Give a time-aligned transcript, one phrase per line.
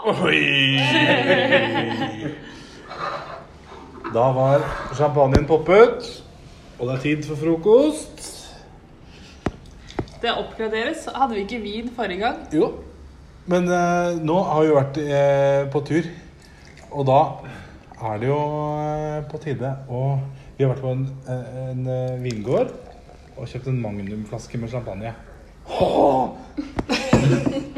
[0.00, 0.78] Oi!
[4.14, 4.62] Da var
[4.96, 6.06] champagnen poppet,
[6.78, 8.22] og det er tid for frokost.
[10.22, 11.04] Det oppgraderes.
[11.12, 12.40] Hadde vi ikke vin forrige gang?
[12.54, 12.70] Jo,
[13.52, 16.08] men eh, nå har vi vært eh, på tur,
[16.90, 17.20] og da
[18.00, 18.40] er det jo
[18.80, 20.04] eh, på tide å
[20.56, 22.72] Vi har vært på en, en, en eh, vingård
[23.36, 25.12] og kjøpt en magnumflaske med champagne.
[25.68, 27.60] Åh!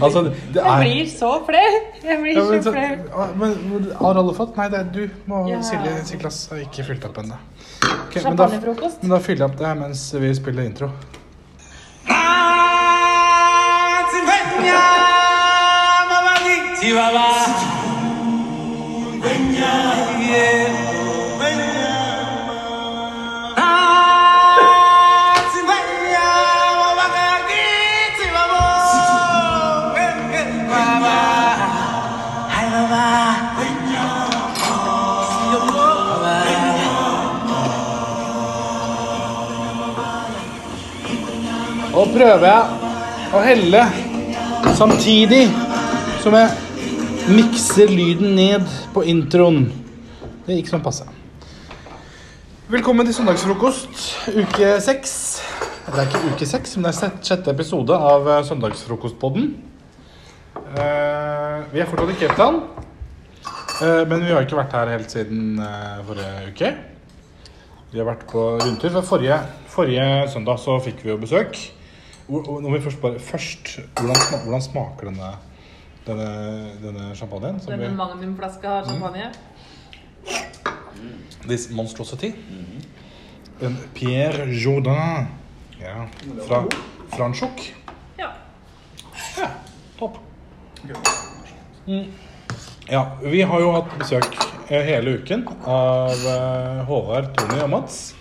[0.00, 1.72] altså, det Jeg er blir så flau.
[2.04, 3.26] Jeg blir ja, men, så flau.
[3.40, 4.56] men har alle fått?
[4.60, 5.02] Nei, det er du.
[5.30, 5.60] Må Ja.
[5.64, 7.40] Silje Siklas har ikke fylt opp ennå.
[8.06, 10.90] Okay, men, da, men da fyller jeg opp det her mens vi spiller intro.
[20.84, 20.93] Og
[42.14, 43.80] prøver jeg å helle
[44.78, 45.48] samtidig
[46.22, 49.66] som jeg mikser lyden ned på introen.
[50.46, 51.08] Det gikk som passe.
[52.70, 53.98] Velkommen til søndagsfrokost,
[54.30, 55.16] uke seks.
[55.88, 59.50] Det er ikke uke seks, men det er sjette episode av eh, Søndagsfrokostpodden.
[60.54, 62.62] Eh, vi er fortsatt i Cape Town,
[63.82, 65.58] eh, men vi har ikke vært her helt siden
[66.06, 66.74] forrige uke.
[67.90, 68.92] Vi har vært på rundtur.
[69.00, 69.42] For forrige,
[69.74, 71.58] forrige søndag så fikk vi jo besøk.
[72.28, 75.32] Når vi først bare Først, hvordan, sma- hvordan smaker denne,
[76.06, 76.28] denne,
[76.82, 77.60] denne champagnen?
[77.60, 79.30] som Denne vi- magnumflaska champagne.
[81.46, 82.32] This monstrosity.
[83.62, 85.26] En Pierre Jourdain.
[85.80, 86.06] Ja,
[86.48, 86.64] fra
[87.16, 87.60] Franschhoek.
[88.18, 88.30] Ja.
[89.38, 89.48] Ja,
[89.98, 90.16] topp.
[91.86, 92.06] Mm.
[92.88, 94.26] Ja, vi har jo hatt besøk
[94.70, 98.14] eh, hele uken av eh, Håvard, Tony og Mats.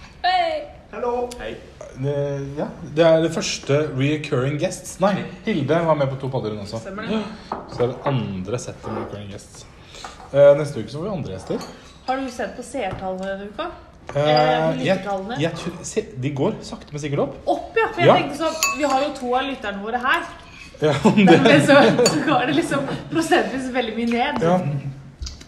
[1.94, 2.14] Det,
[2.58, 2.68] ja,
[2.98, 4.96] det er det første reoccurring guests.
[5.04, 5.14] Nei,
[5.46, 6.80] Hilde var med på to podder hun også.
[6.81, 9.66] Så det er det andre settet med reoccurring guests.
[10.34, 11.66] Eh, neste uke så får vi andre gjester.
[12.08, 13.68] Har du sett på seertallene denne uka?
[14.18, 14.98] Eh, jeg,
[15.40, 17.36] jeg, se, de går sakte, men sikkert opp.
[17.54, 17.86] Opp, ja.
[17.94, 18.16] For jeg Ja.
[18.18, 20.25] tenkte sånn Vi har jo to av lytterne våre her.
[20.81, 21.78] Ja, Men det, så,
[22.10, 24.44] så går det liksom prosentvis veldig mye ned.
[24.44, 24.58] ja.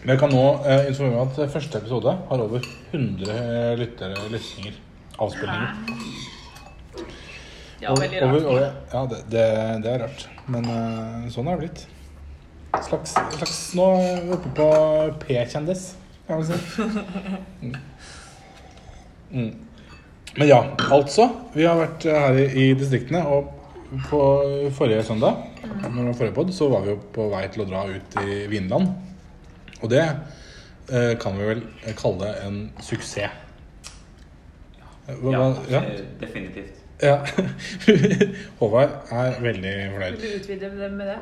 [0.06, 2.62] Men jeg kan nå eh, informere om at første episode har over
[2.94, 4.76] 100 lyttere, lyttinger.
[5.18, 5.74] Avspillinger.
[7.82, 8.46] Ja, veldig Over- rart.
[8.46, 9.44] Og, ja, det, det,
[9.84, 10.26] det er rart.
[10.48, 11.84] Men uh, sånn er det blitt.
[12.86, 13.86] Slags, slags nå
[14.36, 14.66] oppe på
[15.26, 15.86] P-kjendis,
[16.28, 16.58] kan vi si.
[17.66, 17.76] Mm.
[19.32, 19.52] Mm.
[20.38, 20.60] Men ja,
[20.92, 21.26] altså.
[21.56, 23.52] Vi har vært her i, i distriktene, og
[24.10, 24.20] på
[24.76, 28.18] forrige søndag var forrige podd, så var vi jo på vei til å dra ut
[28.22, 28.92] i Vinland.
[29.82, 31.64] Og det eh, kan vi vel
[32.00, 33.42] kalle en suksess.
[35.06, 35.82] Hva, Ja, hva- ja.
[36.22, 36.82] definitivt.
[37.02, 37.18] Ja.
[38.60, 40.16] Håvard er veldig fornøyd.
[40.22, 41.18] Vil du utvide det med det?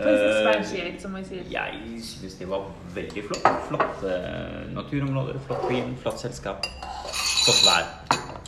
[0.00, 1.42] Eh, Spansiate, som man sier.
[1.50, 3.48] jeg synes det var veldig flott.
[3.68, 4.14] Flotte
[4.74, 6.66] naturområder, flott vin, flott selskap.
[7.44, 7.90] Flott vær.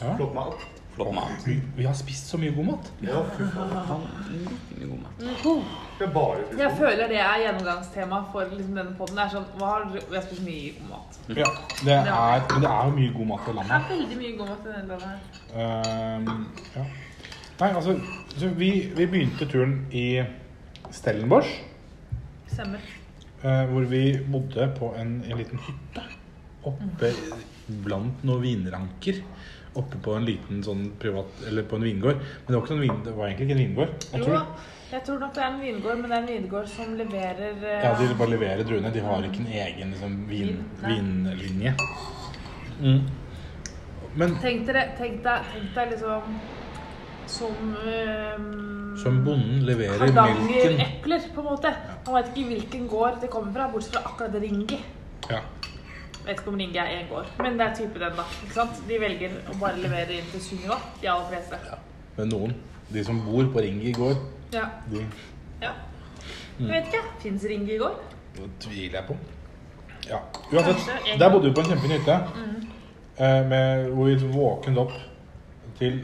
[0.03, 0.17] Ja.
[0.17, 0.74] Flott mat.
[0.95, 1.47] Flott mat.
[1.77, 2.91] Vi, har spist så mye god mat.
[3.03, 4.05] Ja, fy faen.
[4.79, 5.25] Mye god mat.
[5.99, 9.19] Det er bare Jeg føler det er gjennomgangstema for liksom denne podden.
[9.19, 11.19] Det er sånn, hva har Vi har spist mye god mat.
[11.41, 11.51] Ja,
[11.81, 14.53] det er, men det er jo mye god mat i Det er veldig mye god
[14.53, 15.45] mat i denne landet her.
[15.65, 16.87] Ehm, ja.
[17.61, 17.99] Nei, altså
[18.35, 20.09] så vi, vi begynte turen i
[20.95, 21.53] Stellenbosch,
[22.55, 22.83] Stemmer.
[23.45, 26.03] Uh, hvor vi bodde på en, en liten hytte
[26.65, 27.11] oppe
[27.85, 29.21] blant noen vinranker.
[29.75, 32.21] Oppe på en liten sånn privat Eller på en vingård.
[32.21, 34.07] Men det var, ikke vin, det var egentlig ikke en vingård.
[34.13, 36.69] Jeg Jo, tror, jeg tror nok det er en vingård, men det er en vingård
[36.71, 38.93] som leverer uh, ja, De bare leverer druene.
[38.95, 41.75] De har ikke en egen liksom, vin, Vin, vinlinje.
[42.81, 43.01] Mm.
[44.15, 46.37] Men Tenk, dere, tenk, deg, tenk deg liksom
[47.27, 51.73] som um, som bonden leverer melken Hardangerepler, på en måte.
[52.07, 54.79] Man vet ikke hvilken gård det kommer fra, bortsett fra akkurat Ringi.
[55.31, 55.41] ja.
[56.25, 58.25] Vet ikke om Ringi er én gård, men det er type den, da.
[58.43, 58.79] ikke sant?
[58.89, 61.59] De velger å bare levere inn til Sunniva, de aller fleste.
[61.69, 61.77] Ja.
[62.17, 62.55] Men noen,
[62.95, 64.17] de som bor på Ringi gård,
[64.55, 64.65] Ja.
[64.91, 65.03] de
[65.63, 65.73] ja.
[66.59, 66.67] Mm.
[66.67, 67.03] Jeg vet ikke.
[67.23, 68.01] Fins Ringi gård?
[68.37, 69.17] det tviler jeg på.
[70.09, 70.19] Ja,
[70.53, 71.19] uansett.
[71.21, 72.17] Der bodde vi på en kjempefin hytte.
[72.35, 73.49] mm.
[73.49, 74.93] med, hvor vi våknet opp
[75.79, 76.01] til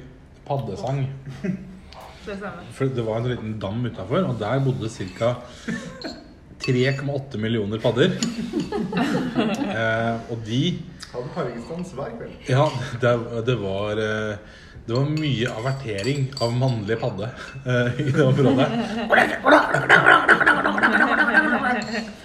[0.47, 1.01] paddesang.
[1.43, 2.65] Det stemmer.
[2.77, 5.35] For det var en liten dam utafor, og der bodde ca.
[6.65, 8.17] 3,8 millioner padder.
[9.71, 10.63] eh, og de
[11.11, 12.35] Hadde Hargestans hver kveld.
[12.49, 12.67] Ja,
[13.03, 13.13] det,
[13.49, 14.37] det var eh,
[14.87, 17.31] Det var mye avertering av mannlig padde
[17.65, 18.69] eh, i det området.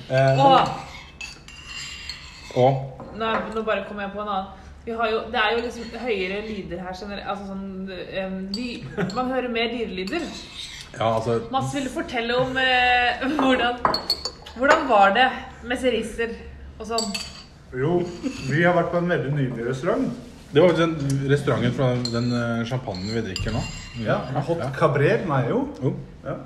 [0.10, 0.60] Eh, Og
[2.56, 4.52] og nå, nå bare kom jeg på en annen.
[4.86, 7.26] Vi har jo, det er jo liksom høyere lyder her generelt.
[7.34, 8.68] Altså sånn um, dy,
[9.18, 10.24] Man hører mer dyrelyder.
[10.94, 13.82] Ja, altså Mats, vil du fortelle om eh, hvordan
[14.56, 15.26] Hvordan var det
[15.68, 16.32] med serisser
[16.80, 17.10] og sånn?
[17.76, 17.98] Jo,
[18.48, 20.06] vi har vært på en veldig nydelig restaurant.
[20.56, 20.94] Det var den
[21.28, 23.64] restauranten fra den, eh, champagnen vi drikker nå.
[24.06, 24.70] Ja, Hot Ja.
[24.78, 25.66] Cabrer Mayo.
[25.84, 25.96] Jo.
[26.24, 26.38] Ja.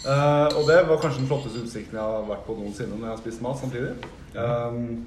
[0.00, 3.12] Uh, og det var kanskje den flotteste utsikten jeg har vært på noensinne når jeg
[3.14, 3.90] har spist mat samtidig.
[4.32, 5.06] Um,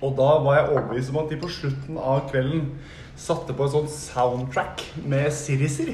[0.00, 2.70] og da var jeg overbevist om at de på slutten av kvelden
[3.20, 5.92] satte på et sånt soundtrack med siriser.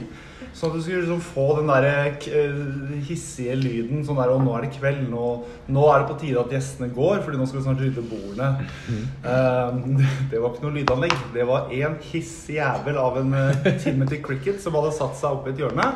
[0.56, 4.04] Sånn at du skulle liksom få den der eh, hissige lyden.
[4.06, 5.24] Sånn der, og nå er det kveld, nå,
[5.72, 8.52] nå er det på tide at gjestene går, fordi nå skal vi snart rydde bordene.
[9.26, 9.96] Um,
[10.30, 11.14] det var ikke noe lydanlegg.
[11.34, 15.50] Det var en hissig jævel av en uh, Timothy Cricket som hadde satt seg oppi
[15.50, 15.88] i et hjørne.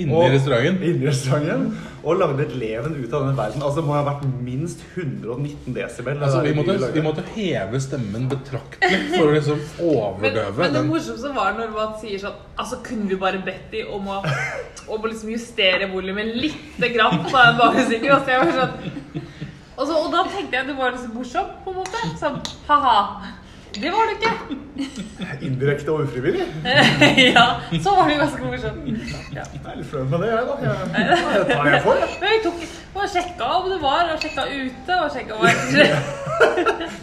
[0.00, 0.82] Inni restauranten.
[0.86, 1.70] Inni restauranten.
[2.00, 3.62] Og lagde et leven ut av den verden.
[3.62, 6.22] Altså, det må ha vært minst 119 desibel.
[6.22, 10.84] Altså, vi, måtte, vi måtte heve stemmen betraktelig for å liksom Men, overdøve men det
[10.88, 14.20] morsomste var når man sier sånn Altså, kunne vi bare bedt de om å,
[14.92, 18.14] om å liksom justere volumet lite grann på den bakmusikken?
[18.16, 19.26] Og, så jeg var sånn,
[19.80, 22.08] og, og da tenkte jeg det var liksom morsomt, på en måte.
[22.20, 23.36] Sånn ha-ha.
[23.74, 24.32] Det var du ikke.
[25.46, 26.46] Indirekte og ufrivillig.
[27.36, 27.44] ja,
[27.82, 28.88] så var det ganske morsomt.
[29.34, 29.44] Ja.
[29.54, 30.56] Jeg er litt flau med det, jeg, da.
[30.64, 32.08] Jeg, det tar jeg for, jeg.
[32.22, 32.64] Men vi tok
[32.94, 35.52] og sjekka om det var, og sjekka ute, og sjekka hva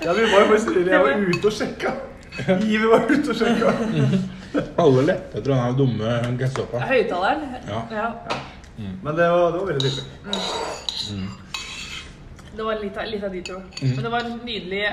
[0.04, 1.96] Ja, vi var jo faktisk Jeg var ute og sjekka.
[2.58, 3.74] Iver var ute og sjekka.
[4.84, 6.84] Alle lette etter den dumme gestoppa.
[6.90, 7.48] Høyttaleren.
[7.70, 7.82] Ja.
[7.92, 8.12] ja.
[8.78, 10.06] Men det var, det var veldig hyggelig.
[12.58, 13.56] Det var litt av, litt av de to.
[13.82, 13.90] Mm.
[13.96, 14.84] Men det var nydelig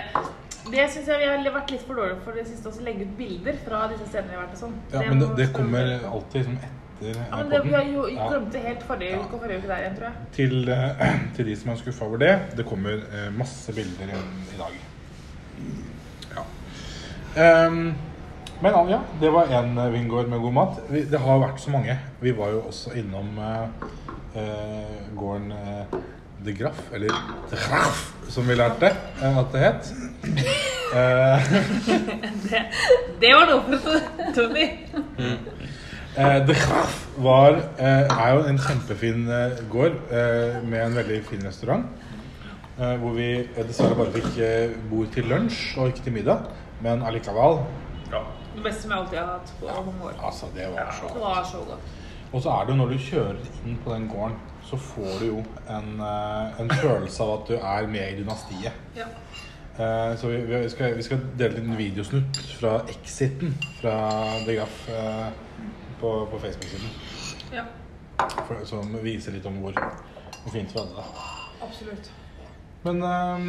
[0.72, 3.12] Det syns jeg vi har vært litt for dårlige for det siste også, legge ut
[3.18, 4.78] bilder fra disse stedene vi har vært og sånn.
[4.94, 8.06] Ja, men det, det kommer alltid liksom etter Ja, eh, men det, vi har jo.
[8.14, 8.30] Ja.
[8.54, 10.30] det helt forrige uke og forrige uke der igjen, tror jeg.
[10.38, 14.34] Til, eh, til de som er skuffa over det, det kommer eh, masse bilder igjen
[14.54, 14.80] i dag.
[16.34, 16.48] Ja.
[17.68, 17.94] Um,
[18.62, 20.80] men ja, det var én vingård med god mat.
[20.88, 21.98] Vi, det har vært så mange.
[22.20, 23.66] Vi var jo også innom uh,
[24.36, 25.96] uh, gården eh,
[26.44, 27.08] De Graff, eller
[27.50, 28.90] De Graff, som vi lærte
[29.22, 29.92] eh, at det het.
[30.94, 31.50] Eh,
[32.44, 32.62] Det,
[33.20, 34.66] det var noe for Tony.
[36.14, 41.22] de The Graff var, eh, er jo en kjempefin eh, gård eh, med en veldig
[41.26, 41.88] fin restaurant.
[42.78, 46.46] Eh, hvor vi eh, dessverre bare fikk eh, bord til lunsj og ikke til middag.
[46.82, 47.60] Men allikevel
[48.10, 50.16] Det beste som jeg alltid har hatt på mange år.
[50.26, 51.92] Altså, det var så Det var så godt.
[52.34, 55.26] Og så er det jo når du kjører inn på den gården, så får du
[55.26, 58.72] jo en, eh, en følelse av at du er med i dynastiet.
[58.96, 59.06] Ja.
[59.78, 63.94] Eh, Så vi, vi, skal, vi skal dele en videosnutt fra Exiten fra
[64.46, 65.28] The Graff eh,
[66.00, 66.90] på, på Facebook-siden.
[67.52, 67.64] ja.
[68.64, 71.06] Som viser litt om hvor, hvor fint vi hadde det.
[71.66, 72.10] Absolutt.
[72.84, 73.48] Men ehm,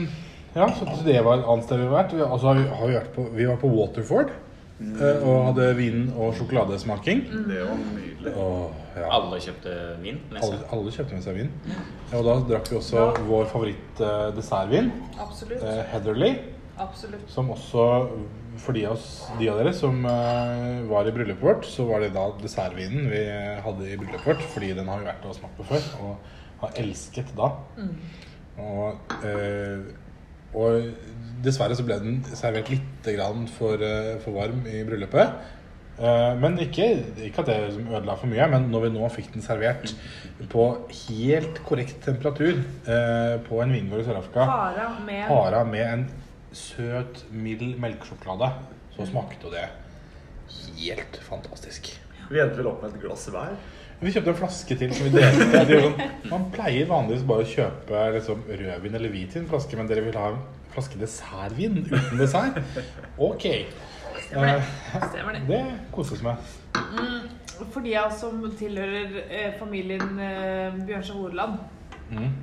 [0.55, 2.15] ja, så det var et annet sted vi har vært.
[2.17, 4.31] Vi, altså, har vi, har vi, vært på, vi var på Waterford
[4.79, 7.21] og hadde vin- og sjokoladesmaking.
[7.47, 8.33] Det var nydelig.
[8.35, 11.51] Og, ja, Alle kjøpte vin alle, alle kjøpte med seg vin.
[11.69, 15.63] Ja, og da drakk vi også vår favoritt-dessertvin, Absolutt.
[15.63, 16.35] eh, Heatherley.
[16.77, 17.23] Absolutt.
[17.31, 17.85] Som også,
[18.59, 22.03] for de av, oss, de av dere som uh, var i bryllupet vårt, så var
[22.03, 23.21] det da dessertvinen vi
[23.63, 24.43] hadde i bryllupet vårt.
[24.51, 27.53] Fordi den har vi vært og smakt på før, og har elsket da.
[28.59, 29.87] Og, uh,
[30.55, 30.91] og
[31.45, 35.53] dessverre så ble den servert litt grann for, eh, for varm i bryllupet.
[35.95, 36.89] Eh, men ikke,
[37.23, 39.93] ikke at det liksom ødela for mye, men når vi nå fikk den servert
[40.51, 40.65] på
[41.05, 46.05] helt korrekt temperatur eh, på en vingård i Sør-Afrika Para med para med en
[46.55, 48.51] søt, mild melkesjokolade,
[48.95, 49.69] så smakte jo det
[50.81, 51.93] helt fantastisk.
[52.27, 53.55] Vi endte vel opp med et glass hver.
[54.01, 56.09] Vi kjøpte en flaske til som vi delte.
[56.31, 60.41] Man pleier vanligvis bare å kjøpe liksom, rødvin eller hvitvinflaske, men dere vil ha en
[60.75, 62.59] flaske dessertvin uten dessert?
[63.17, 63.45] Ok.
[64.27, 64.55] Stemmer det.
[64.95, 65.41] Eh, Stemmer det.
[65.49, 65.63] det
[65.95, 66.35] koses med.
[67.71, 71.59] For de av oss som tilhører eh, familien eh, Bjørnstad Horeland,
[72.11, 72.33] Mm.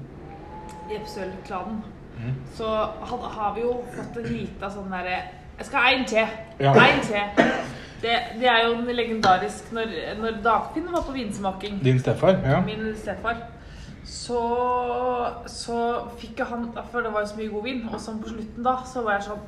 [0.90, 1.82] Jepsøl-klanen,
[2.18, 2.34] Mm.
[2.54, 2.66] så
[3.08, 5.14] had, har vi jo fått en lita sånn derre
[5.58, 6.26] Jeg skal ha en til.
[6.60, 6.72] Ja.
[6.74, 7.46] En til.
[8.02, 12.36] Det, det er jo legendarisk Når, når Dagfinn var på vinsmaking, Din stefar?
[12.44, 12.60] Ja.
[12.66, 13.36] min stefar,
[14.04, 14.38] så,
[15.47, 15.76] så
[16.18, 18.64] fikk jo han For det var jo så mye god vin, og sånn på slutten
[18.66, 19.44] da, så var jeg sånn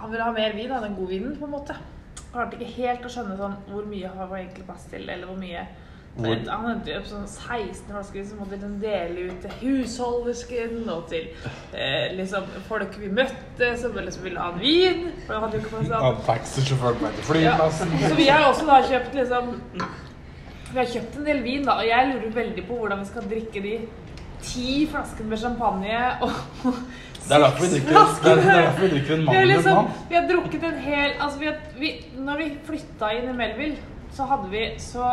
[0.00, 1.76] Han ville ha mer vin av den gode vinen, på en måte.
[2.32, 5.38] Klarte ikke helt å skjønne sånn hvor mye har var egentlig plass til, eller hvor
[5.40, 5.62] mye
[6.18, 11.04] Hvor- Han endte opp sånn 16 flasker som måtte den dele ut til husholdersken og
[11.12, 11.28] til
[11.74, 15.04] eh, liksom folk vi møtte som liksom ville ha en vin.
[15.26, 16.18] For han hadde jo ikke plass til alt.
[16.18, 19.52] Ja, Taxisjåføren meg til Ja, så vi har også da kjøpt liksom
[20.68, 23.28] Vi har kjøpt en del vin, da, og jeg lurer veldig på hvordan vi skal
[23.30, 23.76] drikke de
[24.44, 26.30] ti flasker med champagne og
[27.28, 29.88] Det er derfor vi drikker, det er, det er derfor vi drikker en mangel liksom,
[30.08, 33.76] vi har drukket en hel altså vi vi, Når vi flytta inn i Melville,
[34.16, 35.10] så hadde vi Så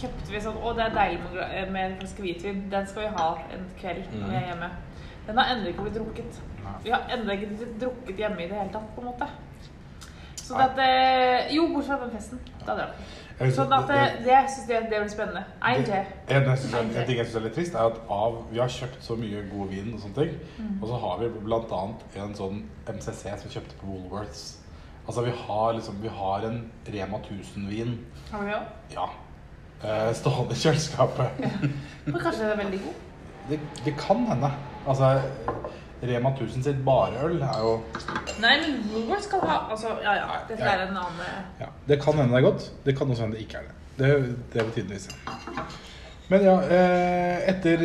[0.00, 2.64] kjøpte vi sånn Å, det er deilig med, en flaske hvitvin.
[2.72, 4.70] Den skal vi ha en kveld når vi er hjemme.
[5.28, 6.40] Den har ennå ikke blitt drukket.
[6.82, 9.28] Vi har ennå ikke blitt drukket hjemme i det hele tatt, på en måte.
[10.44, 12.42] Så dette eh, Jo, bortsett fra den festen.
[12.66, 13.12] Da drar vi.
[13.38, 15.44] Sånn at det, det- det, jeg det, blir spennende.
[15.68, 16.04] En til.
[16.28, 19.00] En, synes, en ting jeg syns er litt trist, er at av, vi har kjøpt
[19.02, 20.78] så mye god vin, og sånne ting, Mm.
[20.82, 21.80] og så har vi bl.a.
[22.24, 24.58] en sånn MCC som vi kjøpte på Woolworths.
[25.06, 27.98] Altså vi har liksom Vi har en Rema 1000-vin
[28.32, 28.62] Har vi òg?
[28.94, 29.08] ja,
[29.84, 31.26] Uh, stående i kjøleskapet.
[32.06, 32.94] Men kanskje den er veldig god?
[33.50, 34.48] Det, det kan hende.
[34.88, 35.20] Altså
[36.08, 37.72] Rema 1000 sitt bareøl er jo
[38.42, 40.26] Nei, men Woolworth skal ha Altså, ja ja.
[40.48, 40.74] Dette Ja.
[40.74, 42.70] er en annen eh, Ja, det kan hende det er godt.
[42.86, 43.74] Det kan også hende det ikke er det.
[43.98, 45.10] Det, det vil tiden vise.
[46.28, 47.84] Men ja, eh, etter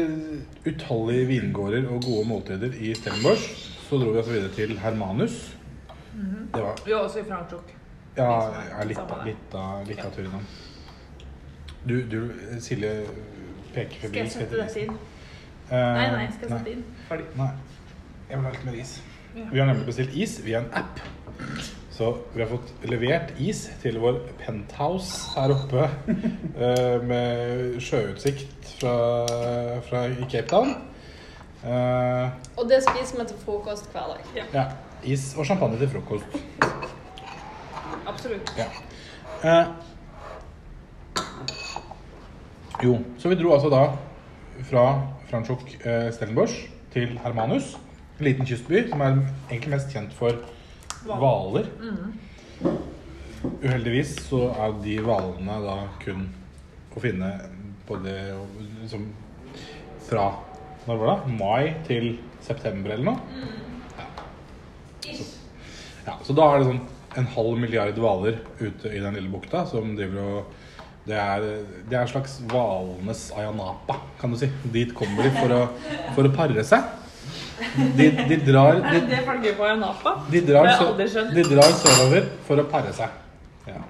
[0.65, 3.49] utallige vingårder og gode måltider i Stellenbosch,
[3.89, 5.55] så dro vi altså videre til Hermanus.
[6.53, 7.75] Det var er også i Frankrike.
[8.17, 8.31] ja,
[8.71, 10.47] ja, litt, litt, av, litt av turen.
[11.87, 12.89] Du, du, Silje
[13.73, 14.97] peker Skal jeg sette dette inn?
[15.69, 16.81] Uh, Nei, nei, skal jeg sette inn?
[17.07, 17.27] Ferdig.
[17.37, 17.51] Nei.
[18.29, 18.91] Jeg vil ha litt mer is.
[19.35, 19.45] Ja.
[19.51, 20.99] Vi har nemlig bestilt is via en app.
[21.93, 25.87] Så vi har fått levert is til vår penthouse her oppe
[26.63, 28.93] eh, med sjøutsikt fra,
[29.89, 30.75] fra Cape Town.
[31.65, 34.47] Eh, Og det spiser vi til frokost hver dag.
[34.55, 34.67] ja.
[35.03, 36.33] Is og champagne til frokost.
[38.07, 38.49] Absolutt.
[38.59, 38.65] Ja.
[39.47, 39.67] Eh,
[42.83, 43.83] jo, så vi dro altså da
[44.67, 44.83] fra
[45.29, 47.77] Franschhoek eh, Stellenbosch til Hermanus.
[48.19, 49.13] En liten kystby som er
[49.47, 50.35] egentlig mest kjent for
[51.07, 51.69] hvaler.
[53.63, 56.25] Uheldigvis så er de hvalene da kun
[56.91, 57.29] å finne
[57.87, 58.17] på det
[58.81, 59.07] liksom
[60.09, 60.27] fra
[60.83, 61.33] Når var det?
[61.37, 62.09] Mai til
[62.43, 63.47] september eller noe?
[66.03, 66.83] Ja, så da er det sånn
[67.19, 70.55] en halv milliard hvaler ute i den lille bukta som driver og
[71.07, 71.45] det er,
[71.89, 74.49] det er en slags hvalenes Ayanapa, kan du si.
[74.75, 75.61] Dit kommer de for å,
[76.13, 76.98] for å pare seg.
[77.97, 80.13] De, de drar Er de, det det folk gjør på Napa?
[80.31, 81.33] de drar, Det har jeg aldri skjønt.
[81.35, 83.09] de drar sørover for å pare seg.
[83.67, 83.81] Ja.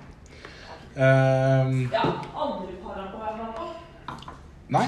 [1.00, 3.64] Um, Ja, aldri para på Napa.
[4.70, 4.86] nei,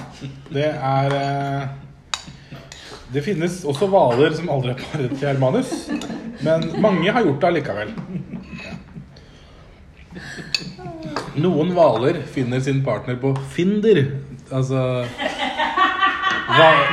[0.51, 1.67] det er eh,
[3.13, 5.71] Det finnes også hvaler som aldri har paret til Hermanus,
[6.45, 7.89] men mange har gjort det allikevel.
[8.65, 8.73] Ja.
[11.41, 14.01] Noen hvaler finner sin partner på Finder,
[14.51, 14.81] altså
[16.51, 16.88] hva-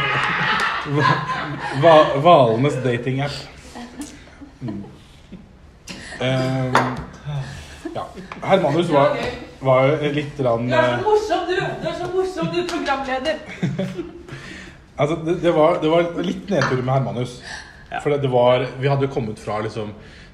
[2.23, 3.33] Hvalenes datingapp.
[4.61, 4.85] Mm.
[6.18, 6.78] Um,
[7.95, 8.04] ja.
[8.42, 9.16] Hermanus var,
[9.61, 11.57] var jo litt rann, Du er eh, så morsom, du!
[11.83, 13.42] Du er så morsom, du programleder.
[14.99, 17.37] Altså, det, det, var, det var litt nedtur med Hermanus.
[18.02, 19.92] For det, det var, vi hadde kommet fra liksom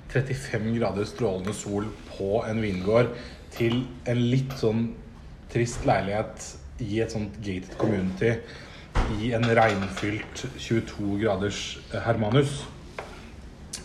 [0.09, 3.11] 35 grader strålende sol på en vingård
[3.53, 4.87] til en litt sånn
[5.53, 6.47] trist leilighet
[6.81, 8.33] i et sånt gated community
[9.21, 12.65] i en regnfylt 22 graders eh, Hermanus.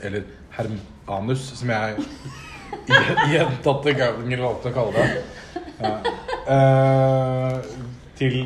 [0.03, 0.23] Eller
[0.55, 2.03] Hermanus, som jeg i-
[3.33, 5.23] gjentatte ganger valgte å kalle det.
[6.49, 7.57] Eh,
[8.19, 8.37] til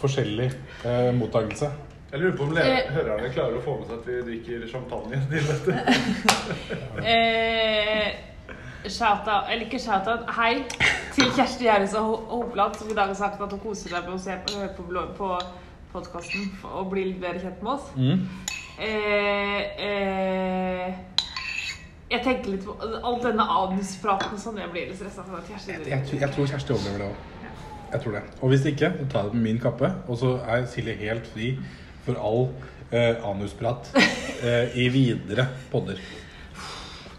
[0.00, 0.48] forskjellig
[0.86, 1.70] eh, mottakelse.
[2.10, 2.88] Jeg lurer på om le- Eh.
[2.90, 5.72] hørerne klarer å få med seg at vi drikker champagne til dette.
[7.10, 8.08] Eh,
[8.90, 10.64] shout-out, eller ikke shout-out, hei
[11.14, 14.04] til Kjersti Gjerris og Ho- Hopland, som i dag har sagt at hun koser seg
[14.08, 15.28] med å se på, på, på
[15.92, 17.90] podkasten og bli litt bedre kjent med oss.
[17.96, 18.26] Mm.
[18.80, 20.94] Eh, eh,
[22.10, 24.58] jeg tenker litt på all denne anuspraten og sånn.
[24.58, 25.22] Jeg blir litt stressa
[25.68, 27.28] Jeg, jeg, jeg tror Kjersti overlever det òg.
[27.90, 28.22] Jeg tror det.
[28.40, 29.92] Og hvis ikke, så tar jeg det med min kappe.
[30.08, 31.52] Og så er Silje helt fri
[32.06, 32.48] for all
[32.90, 33.92] eh, anusprat
[34.42, 36.02] eh, i videre podder.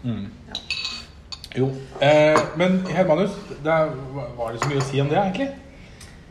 [0.02, 0.26] Mm.
[1.56, 1.68] Jo.
[2.00, 3.92] Eh, men Hermanus, det er,
[4.36, 5.50] var det så mye å si om det, egentlig?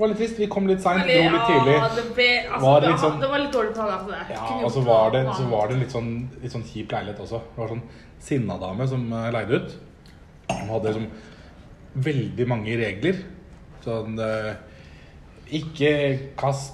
[0.01, 0.39] Det var litt trist.
[0.41, 1.74] Vi kom litt seint, dro litt tidlig.
[1.77, 4.08] Ja, det, ble, altså, Var det sånn- det var litt dårlig planlagt.
[4.10, 4.22] det.
[4.34, 6.08] Ja, og så var det, så var det litt sånn,
[6.41, 7.41] litt sånn kjip leilighet også.
[7.53, 7.84] Det var sånn
[8.20, 9.75] sinna dame som eh, leide ut.
[10.50, 11.08] Hun hadde liksom
[12.10, 13.22] veldig mange regler.
[13.86, 14.17] Sånn
[15.51, 15.93] Ikke
[16.38, 16.74] kast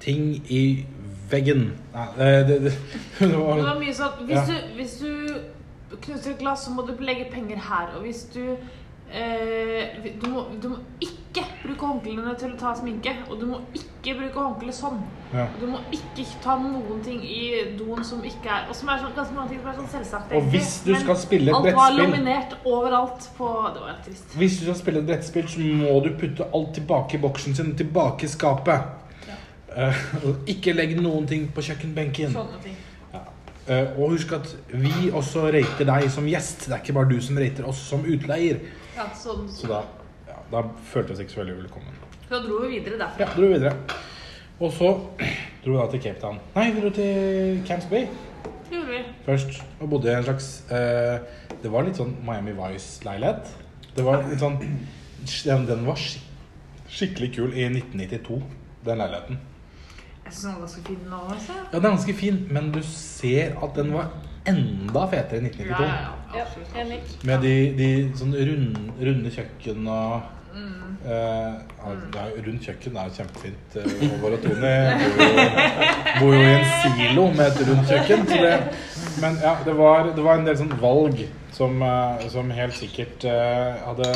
[0.00, 0.84] ting i
[1.30, 1.68] veggen.
[1.94, 2.72] Nei, det, det, det,
[3.30, 4.44] det var, Det var mye sånn Hvis, Ja.
[4.46, 7.94] du, hvis du knuser et glass, så må du legge penger her.
[7.96, 8.56] Og hvis du
[9.12, 13.12] eh, du, må, du må ikke bruke håndklærne til å ta sminke.
[13.30, 14.98] Og du må ikke bruke håndkle sånn.
[15.32, 15.46] ja.
[15.46, 19.00] Og du må ikke ta noen ting i doen som ikke er Og som er
[19.02, 20.36] sånn, ganske mange ting som er sånn selvsagt.
[20.38, 23.98] Og hvis du Men skal spille et brettspill Alt var laminert overalt på Det var
[24.06, 24.36] trist.
[24.38, 27.74] Hvis du skal spille et brettspill, så må du putte alt tilbake i boksen sin,
[27.76, 28.94] tilbake i skapet.
[29.76, 32.32] Eh, og ikke legg noen ting på kjøkkenbenken.
[32.32, 32.76] Sånne ting.
[33.12, 33.20] Ja.
[33.68, 36.64] Eh, og husk at vi også rater deg som gjest.
[36.64, 38.62] Det er ikke bare du som rater oss som utleier.
[38.96, 39.44] Ja, sånn.
[39.52, 39.82] Så da,
[40.24, 41.96] ja, da følte jeg oss ikke så veldig velkommen.
[42.22, 43.26] Så da dro vi videre derfra.
[43.26, 43.74] Ja, dro vi videre.
[44.56, 44.92] Og så
[45.64, 46.38] dro vi da til Cape Town.
[46.54, 49.00] Nei, vi dro til Camps Bay Det gjorde vi.
[49.26, 49.58] først.
[49.80, 51.18] Og bodde i en slags eh,
[51.62, 53.52] Det var litt sånn Miami Vice-leilighet.
[53.98, 56.22] Det var litt sånn Den, den var skik
[56.96, 58.36] skikkelig kul i 1992,
[58.86, 59.38] den leiligheten.
[60.24, 61.56] Jeg syns den var ganske fin nå, altså.
[61.58, 64.12] Ja, den er ganske fin, men du ser at den var
[64.52, 65.66] enda fetere enn 1992.
[65.70, 66.14] Ja, ja, ja.
[66.36, 67.24] Ja, Absolutt.
[67.24, 70.96] Med de, de sånn rund, runde kjøkken og Mm.
[71.04, 71.54] Uh,
[72.16, 73.74] ja, Rundt kjøkken er jo kjempefint.
[73.76, 74.70] eh, Håvard og Tony
[76.20, 78.24] bor jo, i en silo med et rundt kjøkken.
[78.30, 78.54] Så det,
[79.20, 81.20] men ja, det var, det var en del sånn valg
[81.52, 84.14] som, eh, som helt sikkert uh, hadde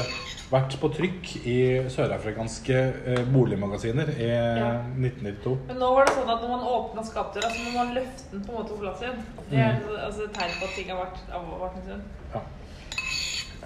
[0.51, 1.57] vært på trykk i
[1.95, 2.79] sørafrikanske
[3.13, 4.71] eh, boligmagasiner i Ja.
[4.99, 5.57] 1992.
[5.69, 8.43] Men nå var det sånn at når man åpna skapdøra, så må man løfte den
[8.47, 9.21] på en måte på plass igjen.
[9.51, 12.03] Det er altså, et tegn på at ting har vært, har vært en stund.
[12.35, 12.43] Ja.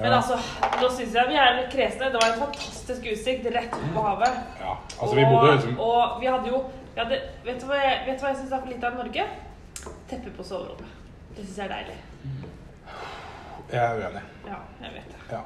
[0.00, 0.36] Men altså,
[0.82, 2.10] nå syns jeg vi er kresne.
[2.10, 4.40] Det var en fantastisk utsikt rett ut på havet.
[4.60, 6.62] Ja, altså vi bodde og, liksom og vi hadde jo
[6.94, 8.98] vi hadde, Vet du hva jeg, vet du hva jeg syns er for lite av
[8.98, 9.24] Norge?
[10.10, 11.00] Teppe på soverommet.
[11.36, 11.96] Det syns jeg er deilig.
[13.72, 14.22] Jeg er uenig.
[14.46, 15.22] Ja, jeg vet det.
[15.32, 15.40] Ja.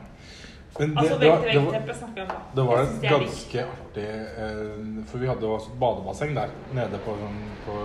[0.78, 5.26] Men det, Altså det, var, det, var, det var et ganske artig eh, For vi
[5.26, 7.78] hadde jo også badebasseng der nede på, sånn, på,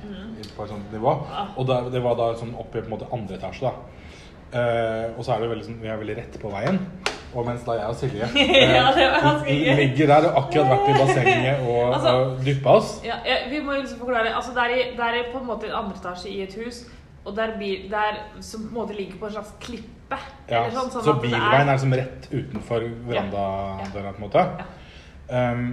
[0.00, 0.30] Mm.
[0.56, 1.10] på et sånt nivå.
[1.28, 1.42] Ja.
[1.60, 3.72] Og da, det var da sånn oppe i på en måte andre etasje, da.
[4.50, 6.78] Eh, og så er det veldig sånn Vi er veldig rett på veien.
[7.36, 8.26] Og mens da jeg og Silje
[8.74, 8.88] Ja,
[9.22, 9.74] ganske gøy.
[9.78, 13.60] ligger der og akkurat vært i bassenget og, Altså- og dyppa oss Ja, ja, vi
[13.62, 14.32] må jo liksom forklare.
[14.34, 16.80] Altså, det, er i, det er på en måte andre etasje i et hus,
[17.30, 20.18] og der bil, der, som på en måte ligger på en slags klippe.
[20.50, 24.44] ja, sånn, sånn Så bilveien er liksom rett utenfor verandadøra, på en måte.
[25.30, 25.64] Um,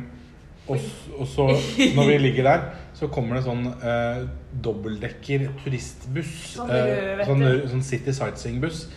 [0.68, 0.84] og,
[1.18, 1.48] og så,
[1.96, 2.66] når vi ligger der,
[2.98, 4.24] så kommer det sånn eh,
[4.66, 6.34] dobbeltdekker turistbuss.
[6.58, 8.88] Sånn eh, sånn, sånn City Sightseeing-buss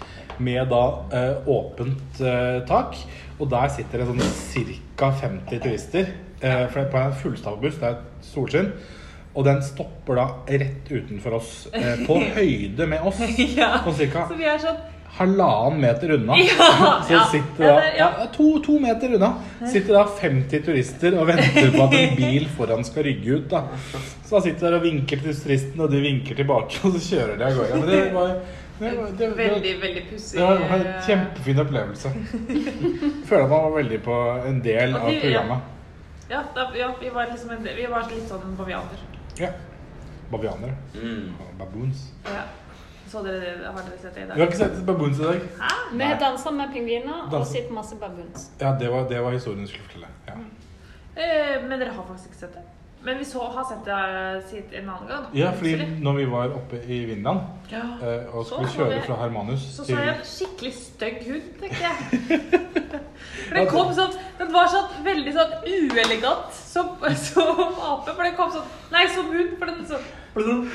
[0.40, 0.82] med da
[1.14, 2.98] eh, åpent eh, tak.
[3.40, 5.12] Og der sitter det sånn ca.
[5.22, 6.10] 50 turister.
[6.40, 8.72] Eh, for det er på en fullstavbuss, buss, det er solskinn.
[9.34, 13.20] Og den stopper da rett utenfor oss, eh, på høyde med oss.
[13.56, 13.76] Ja.
[13.84, 14.80] på cirka Så vi er sånn
[15.20, 16.36] halvannen meter unna.
[16.48, 19.32] Ja, så sitter Ja, da ja, to, to meter unna
[19.68, 23.48] sitter da 50 turister og venter på at en bil foran skal rygge ut.
[23.50, 27.02] da Så da sitter der og vinker til turistene, og de vinker tilbake, og så
[27.10, 27.80] kjører de av gårde.
[27.80, 28.32] Men det var,
[28.80, 30.38] det var, det, det, Veldig, veldig pussig.
[30.38, 32.12] det var en kjempefin opplevelse.
[33.28, 35.76] Føler at man var veldig på en del av programmet.
[36.30, 39.02] Ja, da, ja vi, var liksom del- vi var litt sånn bavianer.
[39.40, 39.52] Ja.
[40.30, 40.76] Bavianere.
[40.94, 41.32] Mm.
[41.58, 42.08] Baboons.
[42.24, 42.42] Ja.
[43.10, 45.46] Så dere, har dere sett det i Vi har ikke sett baboons i dag.
[45.58, 45.70] Hæ?
[45.92, 48.50] Vi har dansa med pingviner og sett masse baboons.
[48.60, 50.10] Ja, det var, det var historien du skulle fortelle.
[50.28, 50.36] Ja.
[51.16, 52.62] Eh, men dere har faktisk ikke sett det.
[53.02, 55.24] Men vi så, har sett det eh, en annen gang.
[55.32, 57.84] Ja, fordi når vi var oppe i Vinland ja.
[58.02, 61.46] eh, og skulle så kjøre fra Hermanus Så så til jeg en skikkelig stygg hund,
[61.62, 62.50] tenkte jeg.
[63.48, 66.92] For den kom sånn Den var sånn veldig sånn uelegant som,
[67.30, 68.12] som ape.
[68.12, 69.56] For den kom sånn Nei, som hund.
[69.56, 70.68] For den sånn blum,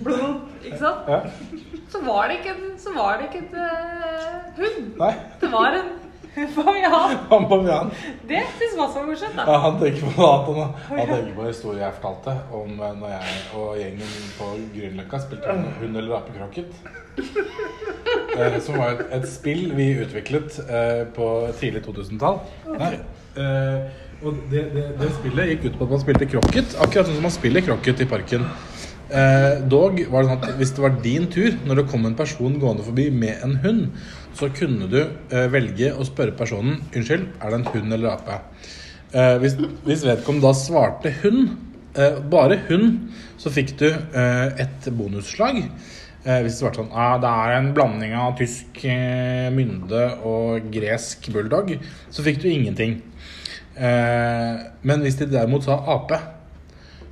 [0.00, 1.12] blum, Ikke sant?
[1.12, 1.20] ja.
[1.92, 4.88] Så var det ikke en, så var det ikke en uh, hund.
[4.98, 5.12] Nei,
[5.44, 5.92] Det var en
[6.56, 7.16] bavian.
[7.30, 7.90] han bavian.
[8.28, 9.46] Det syns Mats var morsomt, da.
[9.48, 12.94] Ja, han tenker på at han, han tenker på en historie jeg fortalte om eh,
[13.00, 16.80] når jeg og gjengen på Grünerløkka spilte hund eller apekrokket.
[18.36, 22.42] Eh, som var et, et spill vi utviklet eh, på tidlig 2000-tall.
[22.76, 27.18] Eh, og det, det, det spillet gikk ut på at man spilte krokket, akkurat sånn
[27.18, 28.46] som man spiller krokket i parken.
[29.06, 32.16] Eh, dog var det sånn at hvis det var din tur, når det kom en
[32.18, 33.84] person gående forbi med en hund,
[34.34, 38.40] så kunne du eh, velge å spørre personen Unnskyld, er det en hund eller ape?
[39.14, 39.54] Eh, hvis,
[39.86, 41.54] hvis vedkommende da svarte hund,
[41.94, 45.62] eh, bare hund, så fikk du eh, et bonusslag.
[46.26, 48.82] Eh, hvis det svarte sånn ah, Det er en blanding av tysk
[49.54, 51.76] mynde og gresk bulldog,
[52.10, 52.98] så fikk du ingenting.
[53.76, 56.16] Men hvis de derimot sa ape,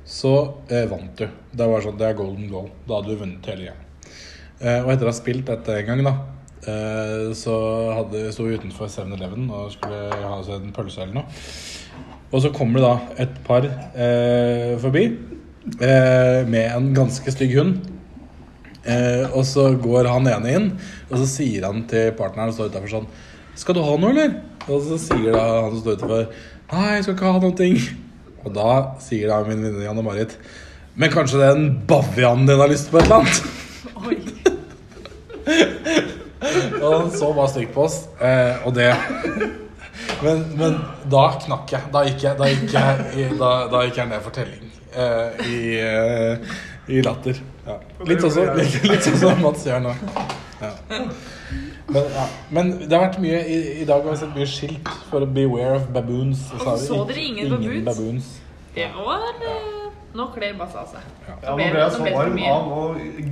[0.05, 0.35] så
[0.69, 1.25] eh, vant du.
[1.51, 2.69] Det var sånn, det er golden goal.
[2.85, 3.77] Da hadde du vunnet hele greia.
[4.61, 6.13] Eh, og etter å ha spilt dette en gang, da,
[6.69, 7.55] eh, så
[7.97, 11.41] hadde, sto vi utenfor 7-Eleven og skulle ha oss en pølse eller noe.
[12.31, 17.91] Og så kommer det da et par eh, forbi eh, med en ganske stygg hund.
[18.85, 20.71] Eh, og så går han ene inn,
[21.09, 23.07] og så sier han til partneren som står utafor sånn
[23.57, 24.35] Skal du ha noe, eller?
[24.67, 26.27] Og så sier da han som står utafor
[26.69, 27.79] Nei, jeg skal ikke ha ting.
[28.45, 28.71] Og da
[29.03, 30.35] sier da min venninne Janne Marit
[30.95, 33.37] Men kanskje det er den bavianen din har lyst på et eller annet?
[34.05, 34.17] Oi.
[36.81, 37.95] Og han så bare stygt på oss.
[38.21, 38.91] Eh, og det
[40.21, 40.77] Men, men
[41.11, 41.89] da knakk jeg.
[41.93, 45.45] Da gikk jeg, da gikk jeg, i, da, da gikk jeg ned for telling eh,
[45.49, 46.55] i, eh,
[46.87, 47.41] i latter.
[47.65, 47.79] Ja.
[48.07, 49.95] Litt sånn litt sånn som Mats gjør nå.
[50.61, 50.71] Ja.
[51.95, 52.25] Men, ja.
[52.57, 55.75] men det har vært mye I, i dag har vi sett mye skilt for 'beware
[55.79, 56.45] of baboons'.
[56.53, 57.85] Og Og har så ikke- dere ingen baboons?
[57.89, 58.29] baboons.
[58.75, 59.71] Det var eh,
[60.15, 61.01] Nå kler Basse av seg.
[61.27, 62.83] Ja, Nå ble jeg så varm av å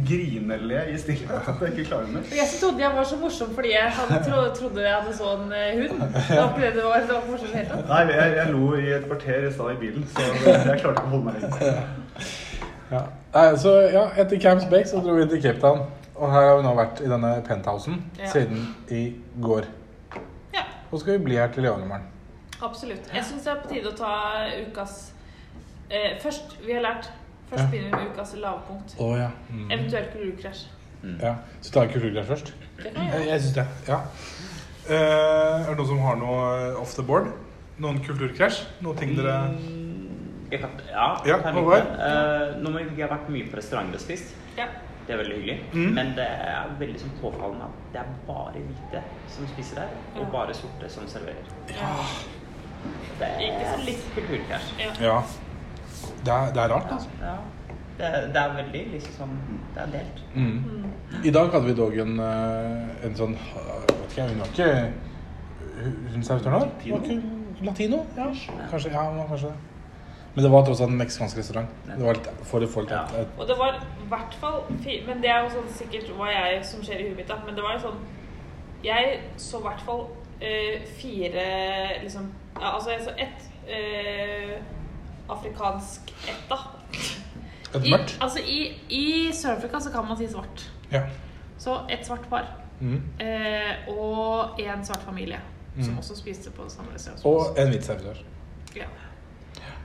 [0.08, 2.26] grinele i stillhet at jeg ikke klarer mer.
[2.36, 5.70] Jeg trodde jeg var så morsom fordi jeg hadde tro, trodde jeg hadde sånn eh,
[5.80, 6.02] hund.
[6.02, 7.00] Det var ikke det det var.
[7.08, 7.88] Det var morsomt helt tatt.
[7.88, 11.08] Nei, jeg, jeg lo i et kvarter i stad i bilen, så jeg klarte ikke
[11.08, 11.84] å holde meg inne.
[12.92, 13.00] Ja.
[13.34, 15.80] Nei, så ja, etter Camps Bake så dro vi til Cape Town.
[16.16, 18.30] Og her har vi nå vært i denne penthousen Ja.
[18.30, 19.66] siden i går.
[20.54, 22.04] Ja, Og skal vi bli her til i overmorgen.
[22.62, 23.10] absolutt.
[23.14, 24.12] Jeg syns det er på tide å ta
[24.68, 25.12] ukas
[25.90, 27.10] eh, Først, vi har lært
[27.50, 27.70] Først Ja.
[27.70, 28.96] begynner vi med ukas lavpunkt.
[29.00, 29.30] Oh, ja.
[29.50, 29.72] Mm.
[29.72, 30.68] Eventuelt kulturkrasj.
[31.22, 31.36] ja.
[31.62, 32.54] Så tar vi kulturkrasj først?
[32.78, 33.28] Det kan Jeg, gjøre.
[33.32, 33.68] jeg syns det.
[33.88, 34.00] Ja.
[34.90, 37.28] Eh, er det noen som har noe off the board?
[37.80, 38.64] Noen kulturkrasj?
[38.82, 40.10] Noen ting dere Mm,
[40.52, 41.38] jeg kan, ja, Ja?
[41.38, 41.62] Eh, nå
[42.72, 44.34] må jeg jeg har vært mye på restauranter og spist.
[44.58, 44.66] Ja.
[45.08, 45.58] Det er veldig hyggelig.
[45.74, 45.94] Mm.
[45.98, 50.22] Men det er veldig sånn påfallende at det er bare hvite som spiser der, og
[50.26, 50.30] Ja.
[50.32, 51.50] bare sorte som serverer.
[51.70, 51.90] Ja.
[53.20, 54.72] Det Ikke så er litt kulturkrasj.
[54.80, 54.94] Ja.
[55.02, 55.18] Ja.
[56.26, 57.10] Det er, det er rart, altså.
[57.22, 57.36] Ja.
[57.98, 59.30] Det, er- det er veldig liksom
[59.76, 60.24] Det er delt.
[60.36, 60.86] Mm.
[61.24, 64.94] I dag hadde vi dog en, eh, en sånn eh, Vet ikke, hun var ikke
[66.14, 66.70] Hun servitøren her?
[66.92, 67.22] Var ikke
[67.62, 68.00] latino?
[68.18, 68.26] Ja,
[68.72, 68.92] kanskje.
[68.92, 69.56] Ja, kanskje det.
[70.36, 71.70] Men det var tross alt en meksikansk restaurant.
[71.86, 73.04] Det var litt for litt Ja.
[73.38, 74.64] Og det var i hvert fall
[75.08, 77.38] Men det er jo sånn sikkert hva jeg som skjer i huet mitt, da.
[77.46, 78.00] Men det var jo sånn
[78.84, 80.08] Jeg så i hvert fall
[80.42, 81.46] eh, fire
[82.04, 84.58] liksom ja, Altså jeg så ett eh,
[85.30, 86.58] afrikansk ett, da.
[87.76, 88.18] et I, mørkt.
[88.22, 90.66] altså i, I Sør-Afrika så kan man si svart.
[90.92, 91.02] Ja.
[91.58, 92.50] Så ett svart par.
[92.82, 92.98] Mm.
[93.24, 95.40] Eh, og en svart familie.
[95.80, 95.98] Som Mm.
[96.00, 97.26] også spiste på samme restaurant.
[97.26, 98.18] Og en hvit servitør.
[98.76, 98.86] ja.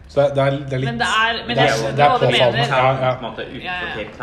[0.09, 2.05] Så det er, det er, litt Men det er, men det jeg er- skjønner det
[2.05, 2.59] er hva du påfallende.
[2.59, 2.69] mener.
[2.69, 3.13] Ja, ja.
[3.59, 4.19] Ja, ja.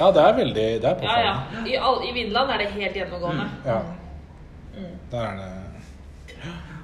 [0.00, 1.42] Ja, det er- Ja, veldig Det er Ja, påfallende.
[1.52, 1.64] ja.
[1.66, 3.46] I, all, I Vinland er det helt gjennomgående.
[3.64, 3.78] Ja.
[4.76, 4.98] Mm.
[5.10, 5.48] Der er det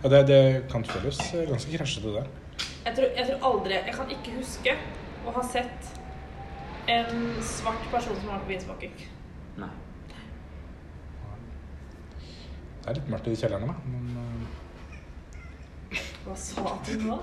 [0.05, 2.25] Og det, det kan føles ganske krasjete, det.
[2.87, 4.75] Jeg tror, jeg tror aldri Jeg kan ikke huske
[5.27, 5.99] å ha sett
[6.89, 9.09] en svart person som har på hvit.
[9.59, 9.69] Nei.
[12.83, 13.75] Det er litt mørkt i kjelleren, da.
[13.85, 14.05] Men
[15.93, 17.19] eh, Hva sa du nå?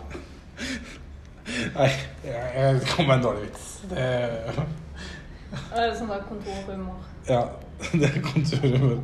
[1.75, 1.89] Nei,
[2.25, 3.65] jeg, kom med en dårlig vits.
[3.89, 4.05] Det,
[5.75, 7.03] Er sånn der kontorhumor?
[7.29, 7.41] ja,
[7.99, 9.03] det er kontorhumor.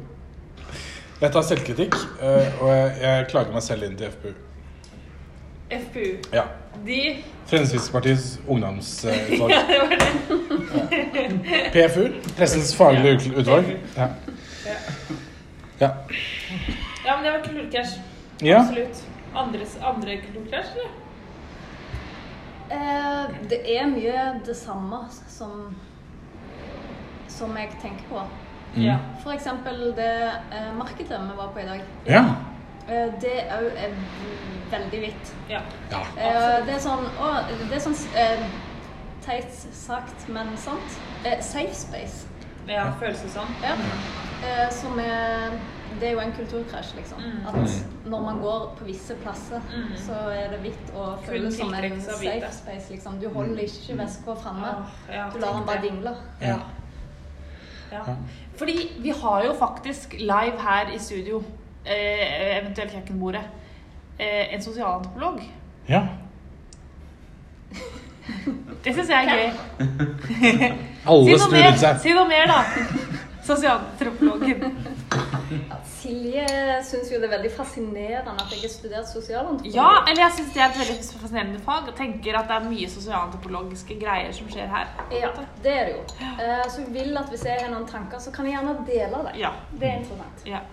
[1.21, 4.31] Jeg tar selvkritikk, eh, og jeg, jeg klager meg selv inn til FPU.
[5.71, 6.07] FPU.
[6.33, 6.47] Ja.
[6.87, 6.97] De
[7.51, 9.51] Fremskrittspartiets ungdomsutvalg.
[9.55, 10.01] Ja, det var det.
[11.75, 12.03] PFU,
[12.37, 13.69] Pressens faglige ut- utvalg.
[13.97, 14.07] Ja.
[14.65, 14.75] Ja.
[15.81, 15.89] ja.
[17.05, 17.99] Ja, men det var kulturkrasj.
[18.41, 19.03] Absolutt.
[19.35, 20.91] Andres, andre kulturkrasj, eller?
[22.71, 25.75] Eh, det er mye det samme som
[27.31, 28.21] som jeg tenker på.
[28.75, 28.83] Mm.
[28.83, 28.97] Ja.
[29.23, 30.13] For eksempel det
[30.53, 31.81] eh, markedet vi var på i dag.
[32.07, 32.23] Ja.
[32.87, 33.95] Eh, det òg er
[34.71, 35.31] veldig hvitt.
[35.49, 35.61] Ja.
[35.91, 36.01] ja.
[36.17, 37.31] Eh, det er sånn å,
[37.63, 38.45] Det er sånn eh,
[39.25, 40.99] teit sagt, men sant.
[41.25, 42.27] Eh, safe space.
[42.69, 43.55] ja føles det sånn.
[43.63, 43.75] Ja.
[44.47, 45.57] Eh, som er
[45.99, 47.17] Det er jo en kulturkrasj, liksom.
[47.21, 47.47] Mm.
[47.47, 49.95] At når man går på visse plasser, Mm.
[49.97, 53.19] så er det vidt å føle som en safe space, liksom.
[53.21, 54.71] Du holder ikke veska framme.
[55.13, 56.15] Ja, Du lar den bare dingle.
[56.41, 56.55] Ja.
[57.91, 58.15] ja.
[58.57, 61.43] Fordi vi har jo faktisk live her i studio,
[61.85, 63.41] eh, eventuelt kjøkkenbordet,
[64.19, 65.41] eh, en sosialantropolog.
[65.89, 66.01] ja.
[68.83, 69.51] Det syns jeg er gøy.
[71.07, 71.99] Alle Si noe snur mer, rundt seg.
[72.01, 72.59] si noe mer da.
[73.45, 74.77] Sosialantropologen.
[75.87, 76.45] Silje
[76.87, 79.75] syns jo det er veldig fascinerende at jeg har studert sosialantropologi.
[79.75, 81.89] Ja, eller jeg syns det er et veldig fascinerende fag.
[81.91, 84.93] Og tenker at det er mye sosialantropologiske greier som skjer her.
[85.15, 85.31] Ja,
[85.63, 86.03] det er det jo.
[86.21, 86.61] Ja.
[86.69, 89.35] så jeg vil at hvis jeg har noen tanker, så kan jeg gjerne dele det.
[89.41, 89.51] Ja.
[89.73, 90.45] Det er interessant.
[90.45, 90.63] ja.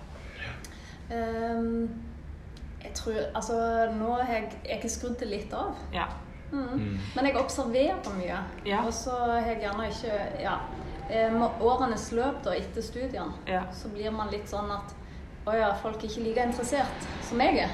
[1.08, 1.88] Um,
[2.84, 3.54] jeg tror Altså,
[3.96, 5.76] nå har jeg, jeg har skrudd det litt av.
[5.94, 6.08] ja.
[6.52, 6.98] Mm.
[7.14, 8.36] Men jeg observerer mye.
[8.64, 8.82] Ja.
[8.86, 10.54] Og så har jeg gjerne ikke Ja.
[11.10, 13.62] Eh, Med årenes løp da, etter studiene, Ja.
[13.72, 14.94] så blir man litt sånn at
[15.48, 17.70] å ja, folk er ikke like interessert som jeg er.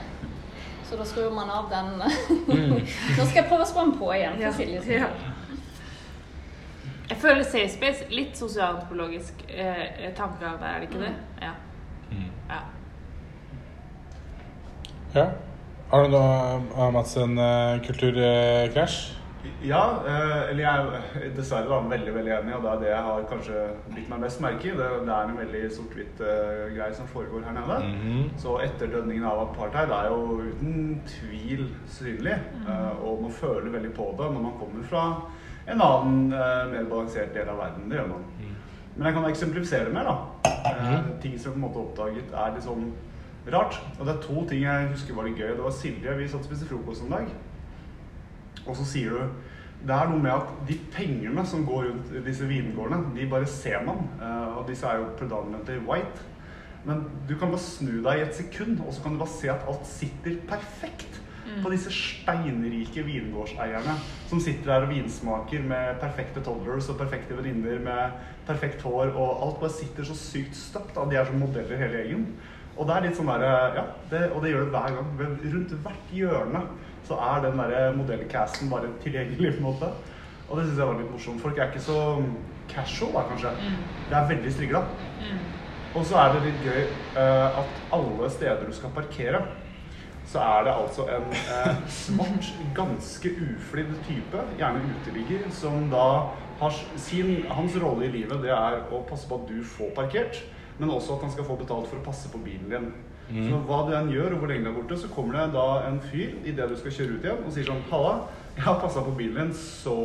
[0.84, 1.96] Så da skrur man av den
[3.16, 4.40] Nå skal jeg prøve å skru den på igjen.
[4.42, 4.52] Ja.
[4.52, 5.08] Silje Ja.
[7.08, 11.10] Jeg føler Safe Space litt sosialantropologisk eh, tankegang der, er det ikke det?
[11.42, 11.50] Ja.
[12.10, 12.30] Mm.
[12.48, 12.60] ja.
[15.14, 15.26] Ja.
[15.90, 18.96] Har du noe, av Mats, en uh, kulturkrasj?
[19.64, 20.86] Ja, eh, eller jeg
[21.24, 23.62] er dessverre da, veldig veldig enig, og det er det jeg har kanskje
[23.94, 24.74] bitt meg mest merke i.
[24.76, 27.78] Det, det er en veldig sort-hvitt uh, greie som foregår her nede.
[27.88, 28.26] Mhm.
[28.40, 34.10] Så etterdønningen av apartheid er jo uten tvil synlig, eh, og man føler veldig på
[34.18, 35.06] det når man kommer fra
[35.64, 37.88] en annen, uh, mer balansert del av verden.
[37.88, 38.28] Det gjør man.
[38.96, 40.50] Men jeg kan eksemplifisere mer, da.
[40.70, 42.92] Eh, ting som jeg på en måte oppdaget er litt sånn
[43.50, 43.80] rart.
[43.98, 45.50] Og det er to ting jeg husker var litt gøy.
[45.56, 47.32] Det var Silje, vi satt og spiste frokost en dag.
[48.64, 49.50] Og så sier du
[49.84, 53.82] det er noe med at de pengene som går rundt disse vingårdene, de bare ser
[53.84, 54.06] man.
[54.16, 56.24] Eh, og disse er jo predominantly white.
[56.88, 59.50] Men du kan bare snu deg i et sekund, og så kan du bare se
[59.52, 61.20] at alt sitter perfekt
[61.62, 63.94] på disse steinrike vingårdseierne
[64.30, 68.16] som sitter der og vinsmaker med perfekte toddlers og perfekte venninner med
[68.48, 70.94] perfekt hår, og alt bare sitter så sykt støpt.
[70.96, 71.04] Da.
[71.10, 72.26] De er som modeller hele gjengen.
[72.74, 75.36] Og det er litt sånn der, ja, det, og det gjør det hver gang.
[75.44, 76.64] Rundt hvert hjørne
[77.08, 79.90] så er den der modellcasten bare tilgjengelig på en måte.
[80.48, 81.42] Og det syns jeg var litt morsomt.
[81.42, 81.98] Folk er ikke så
[82.70, 83.52] casual da, kanskje.
[84.08, 84.84] Det er veldig strigla.
[85.94, 86.80] Og så er det litt gøy
[87.14, 89.44] uh, at alle steder du skal parkere,
[90.26, 96.06] så er det altså en uh, svart, ganske uflidd type, gjerne uteligger, som da
[96.58, 100.40] har sin Hans rolle i livet det er å passe på at du får parkert,
[100.78, 102.90] men også at han skal få betalt for å passe på bilen din.
[103.30, 105.66] Så hva du enn gjør, og hvor lenge du er borte, så kommer det da
[105.88, 108.14] en fyr idet du skal kjøre ut igjen, og sier sånn Halla,
[108.54, 109.96] jeg har passa på bilen din, så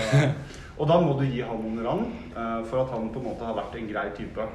[0.80, 3.44] Og da må du gi han noen rand uh, for at han på en måte
[3.44, 4.46] har vært en grei type.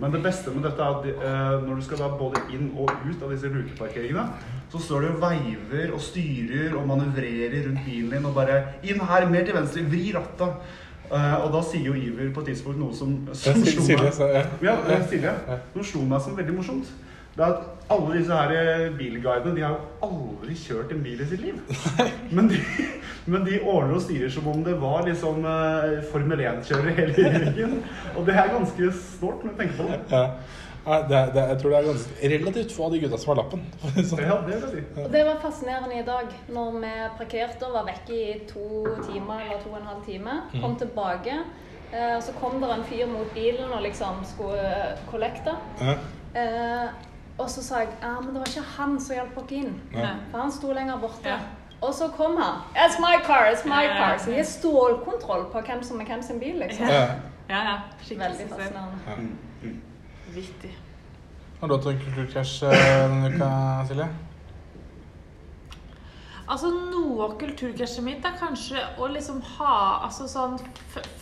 [0.00, 2.92] Men det beste med dette er at uh, når du skal da både inn og
[3.06, 4.26] ut av disse lukeparkeringene,
[4.72, 9.00] så står du og veiver og styrer og manøvrerer rundt bilen din og bare Inn
[9.08, 10.78] her, mer til venstre, vri rattet.
[11.10, 14.04] Eh, og da sier jo Iver på et tidspunkt noe som, som slo slo Silje,
[14.06, 14.14] meg.
[14.16, 14.44] så, ja.
[14.64, 15.32] Ja, eh, Silje.
[15.74, 16.92] Som slo meg som veldig morsomt.
[17.32, 21.20] Det er at alle disse her eh, bilguidene de har jo aldri kjørt en bil
[21.20, 21.60] i sitt liv.
[22.32, 22.60] Men de,
[23.26, 25.44] men de ordner og styrer som om det var liksom
[26.12, 27.78] Formel 1-kjørere hele gjengen.
[28.16, 30.00] Og det er ganske snålt når du tenker på det.
[30.12, 30.26] Ja.
[30.86, 33.30] Ja, det, er- det, jeg tror det er ganske relativt få av de gutta som
[33.32, 33.60] har lappen.
[34.10, 34.22] Sånn.
[34.24, 34.80] Ja, det si.
[35.14, 38.64] Det var fascinerende i dag, når vi parkerte og var vekke i to
[39.06, 40.34] timer eller to og en halv time.
[40.60, 41.36] Kom tilbake.
[41.92, 44.72] og Så kom det en fyr mot bilen og liksom skulle
[45.10, 45.54] kollekte.
[45.80, 45.94] Ja.
[46.34, 46.88] Eh,
[47.38, 49.72] og så sa jeg ja, men det var ikke han som hjalp oss inn.
[49.94, 50.10] Ja.
[50.30, 51.28] For han sto lenger borte.
[51.28, 51.38] Ja.
[51.82, 52.60] Og så kom han.
[52.78, 54.18] It's my car, it's my Ja, car.
[54.18, 56.86] Så de har stålkontroll på hvem som er hvem sin bil, liksom.
[56.90, 57.06] Ja.
[57.50, 59.32] Ja, Veldig fascinerende.
[60.34, 60.72] Vittig.
[61.60, 63.48] Har du hatt en kulturkrasj eh, denne uka,
[63.88, 64.06] Silje?
[66.52, 69.74] Altså Noe av kulturkrasjet mitt er kanskje å liksom ha
[70.08, 70.56] altså sånn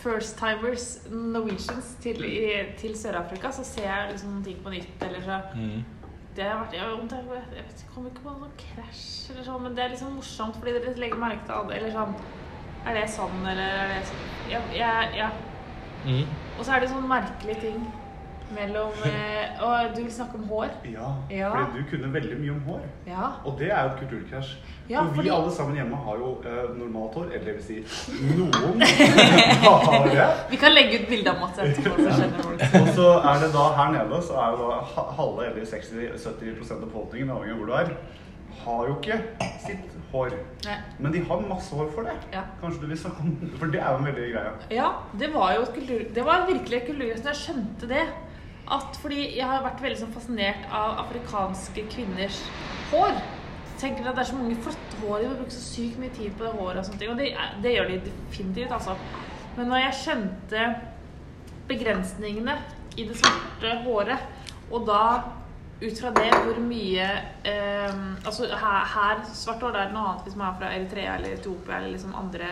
[0.01, 3.53] first timers Norwegians til, i- til Sør-Afrika.
[3.53, 5.85] Så ser jeg liksom noen ting på nytt, eller så Mm.
[6.37, 9.45] Det har vært, jeg, om det, jeg vet, jeg kommer ikke på noen krasj eller
[9.45, 12.15] sånn, men det er liksom morsomt fordi dere legger merke til andre Eller sånn
[12.87, 14.21] Er det sånn, eller er det sånn?
[14.49, 15.31] Ja, ja, ja.
[16.07, 16.25] Mm.
[16.59, 17.83] Og så er det sånn merkelige ting
[18.57, 20.69] mellom eh, Og du vil snakke om hår?
[20.93, 21.51] Ja, Ja.
[21.53, 22.85] for du kunne veldig mye om hår.
[23.07, 23.31] Ja.
[23.45, 24.53] Og det er jo et kulturkrasj.
[24.91, 27.27] Ja, For vi fordi- alle sammen hjemme har jo eh, normalt hår.
[27.35, 27.77] Eller det vil si,
[28.37, 28.81] noen
[29.67, 30.29] har det.
[30.51, 32.81] Vi kan legge ut bilde av Mats etterpå, så.
[32.83, 36.83] Og så er det da her nede, så er jo da halve eller 60-70 av
[36.87, 37.93] befolkningen, avhengig av hvor du er,
[38.65, 39.21] har jo ikke
[39.63, 40.35] sitt hår.
[40.67, 40.75] Nei.
[40.99, 42.17] Men de har masse hår for det.
[42.35, 42.43] Ja.
[42.61, 43.53] Kanskje du vil snakke om det?
[43.61, 44.51] For det er jo en veldig greie.
[44.75, 44.89] Ja,
[45.23, 46.03] det var jo et kultur...
[46.19, 48.03] Det var virkelig et kulturkrasj jeg skjønte det.
[48.71, 52.39] At fordi jeg har vært veldig sånn fascinert av afrikanske kvinners
[52.93, 53.19] hår.
[53.81, 56.35] Tenker at det er så mange flotte hår, de må bruke så sykt mye tid
[56.37, 57.13] på det håret og sånne ting.
[57.13, 57.31] Og det,
[57.65, 58.97] det gjør de definitivt, altså.
[59.57, 60.67] Men når jeg skjønte
[61.71, 62.57] begrensningene
[62.99, 64.29] i det svarte håret,
[64.71, 65.03] og da
[65.81, 67.07] ut fra det hvor mye
[67.49, 71.39] eh, Altså her, her svart hår er noe annet hvis man er fra Eritrea eller
[71.39, 72.51] Etiopia eller liksom andre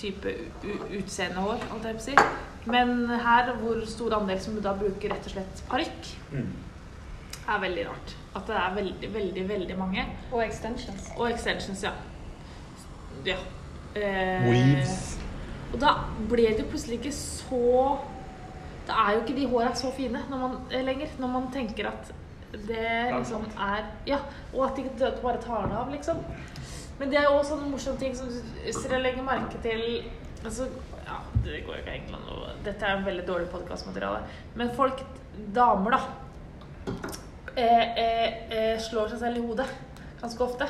[0.00, 0.32] type
[0.96, 2.14] utseendehår, holdt si.
[2.66, 6.50] Men her hvor stor andel som da bruker rett og slett parykk, Mm.
[7.48, 8.14] er veldig rart.
[8.36, 10.04] At det er veldig, veldig, veldig mange.
[10.32, 11.08] Og extensions.
[11.16, 11.90] Og extensions, ja.
[13.26, 13.36] Ja.
[13.96, 15.18] Eh, Weaves.
[15.72, 15.94] og da
[16.30, 17.98] ble det plutselig ikke så
[18.86, 21.86] Da er jo ikke de håra så fine når man, eh, lenger, når man tenker
[21.88, 22.12] at
[22.52, 24.18] det liksom er Ja,
[24.54, 26.16] og at de ikke bare tar det av, liksom.
[26.98, 28.28] Men det er jo også sånne morsomme ting som
[28.64, 30.04] hvis dere legger merke til
[30.44, 30.66] altså,
[31.10, 34.22] ja, Det går jo ikke England og Dette er en veldig dårlig podkastmateriale.
[34.58, 35.02] Men folk,
[35.54, 36.00] damer, da,
[37.56, 39.68] eh, eh, eh, slår seg selv i hodet
[40.20, 40.68] ganske ofte.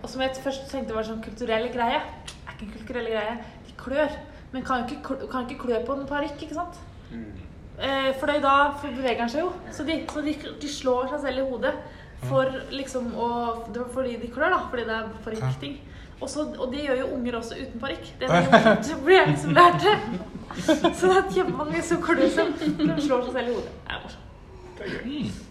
[0.00, 2.00] Og som jeg først tenkte var sånn kulturell greie.
[2.24, 3.36] Det er ikke en kulturell greie.
[3.66, 4.18] De klør.
[4.52, 6.78] Men kan jo ikke, kan ikke klø på en parykk, ikke sant?
[7.80, 9.52] Eh, for da beveger han seg jo.
[9.72, 11.74] Så, de, så de, de slår seg selv i hodet
[12.28, 13.28] for liksom å
[13.94, 14.64] fordi de klør, da.
[14.72, 15.78] Fordi det er parykkting.
[16.20, 18.10] Og, så- og det gjør jo unger også uten parykk.
[18.20, 18.88] Det er det morsomt.
[18.88, 19.92] Det ble jeg som lærte.
[20.98, 22.50] Så det er kjempemange som klør seg.
[22.60, 23.70] De slår seg selv i hodet.
[23.86, 25.46] Det er morsomt.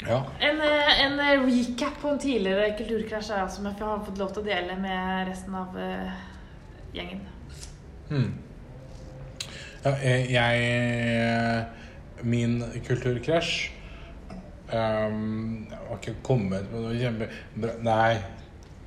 [0.00, 0.22] Ja.
[0.40, 4.30] En, eh, en eh, recap på en tidligere kulturkrasj er, som jeg har fått lov
[4.32, 6.14] til å dele med resten av uh,
[6.96, 7.20] gjengen.
[8.08, 8.30] Hmm.
[9.84, 12.56] ja jeg, jeg Min
[12.86, 13.70] kulturkrasj
[14.72, 18.16] um, Jeg har ikke kommet med noe kjempebra Nei,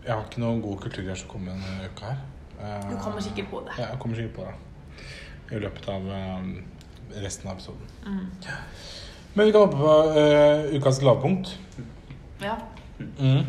[0.04, 2.22] jeg har ikke noen gode kulturgreier som kommer denne uka her.
[2.60, 3.76] Eh, Du kommer sikkert på det.
[3.80, 5.58] Ja, jeg kommer sikkert på det.
[5.58, 6.54] I løpet av um,
[7.24, 7.90] resten av episoden.
[8.06, 8.28] Mm.
[9.34, 11.54] Men vi kan hoppe på uh, ukas lavpunkt.
[12.42, 12.56] Ja.
[13.20, 13.46] Mm.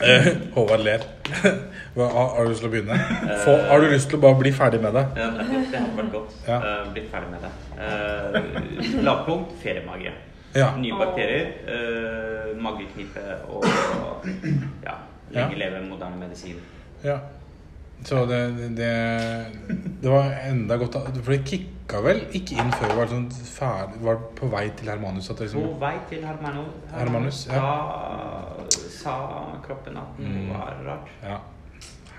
[0.00, 1.04] Uh, Håvard ler.
[1.96, 2.96] Hva, har, du lyst til å begynne?
[3.44, 5.04] Få, har du lyst til å bare bli ferdig med det?
[5.18, 6.38] Ja, det hadde vært godt.
[6.46, 6.60] Ja.
[6.62, 7.52] Uh, blitt ferdig med det.
[7.76, 10.14] Uh, Lavpunkt feriemage.
[10.54, 10.70] Ja.
[10.80, 13.66] Nye bakterier, uh, mageknipe og
[14.86, 14.94] ja,
[15.30, 15.58] lenge Ja.
[15.64, 16.56] leve moderne medisin.
[17.04, 17.18] ja.
[18.04, 18.90] Så det, det
[20.02, 20.92] Det var enda godt
[21.24, 24.86] For det kicka vel ikke inn før det var sånn ferdig Var på vei til
[24.92, 25.30] Hermanus?
[25.30, 26.62] At det På liksom, vei til Hermano,
[26.92, 27.58] Hermanus, ja.
[27.58, 28.68] Da
[29.00, 29.16] sa
[29.66, 30.52] kroppen at noe Mm.
[30.52, 31.08] var rart.
[31.24, 31.40] ja.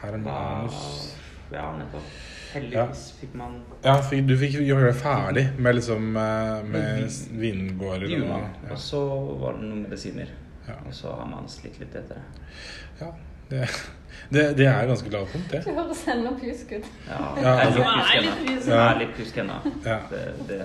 [0.02, 1.16] Da, Hermanus
[1.52, 2.12] ja, nettopp.
[2.54, 8.12] Heldigvis fikk man Ja, du fikk gjøre det ferdig med liksom eh, Med vingårder og
[8.12, 8.72] ja.
[8.72, 9.02] Og så
[9.40, 10.28] var det noen medisiner.
[10.70, 10.76] Ja.
[10.88, 12.24] Og så har man slitt litt etter det.
[13.02, 13.12] ja.
[13.50, 13.64] Det,
[14.30, 15.64] det, det er ganske lavpunkt, det.
[15.66, 16.86] Du høres ennå pjusk ut.
[17.08, 17.80] Ja, Ja, det er altså-
[18.22, 19.56] litt Det er litt pjusk ennå.
[19.64, 19.74] pjusk.
[19.84, 19.90] Det litt pjusk ennå.
[19.90, 20.00] Ja.
[20.12, 20.60] Det, det,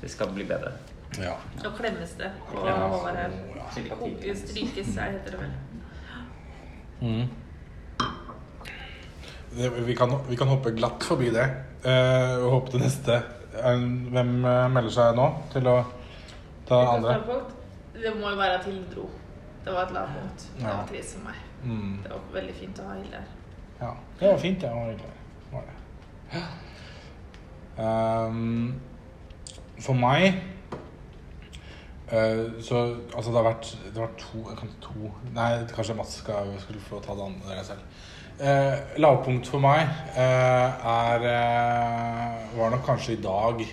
[0.00, 0.72] det skal bli bedre.
[1.22, 1.36] Ja.
[1.62, 2.30] Så klemmes det.
[2.56, 2.74] Og Ja.
[4.34, 5.52] Strykes, er- heter det vel.
[7.00, 7.28] Mm.
[9.86, 11.46] Vi, kan, vi kan hoppe glatt forbi det
[11.84, 13.20] eh, og hoppe til neste.
[13.56, 15.76] Hvem eh, melder seg nå til å
[16.68, 17.14] ta andre?
[17.96, 19.06] Det må jo være til dro.
[19.66, 20.48] Det var et lavpunkt.
[20.58, 21.38] Det var trist for meg.
[21.64, 21.94] Mm.
[22.04, 23.30] Det var veldig fint å ha Hilde her.
[23.80, 23.88] Ja,
[24.20, 24.70] det var fint, det.
[24.70, 25.16] Var hyggelig.
[25.50, 26.42] Var det.
[27.82, 28.74] Ehm,
[29.80, 30.24] for meg
[32.08, 32.78] eh, Så
[33.14, 34.38] altså, det har vært Det har vært to,
[34.80, 37.82] to Nei, kanskje Mats skal, skulle få ta det andre selv.
[38.40, 39.82] Eh, lavpunkt for meg
[40.16, 41.28] eh, er
[42.56, 43.66] Var nok kanskje i dag,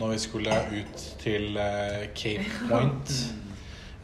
[0.00, 1.60] når vi skulle ut til
[2.16, 3.16] Cape Point.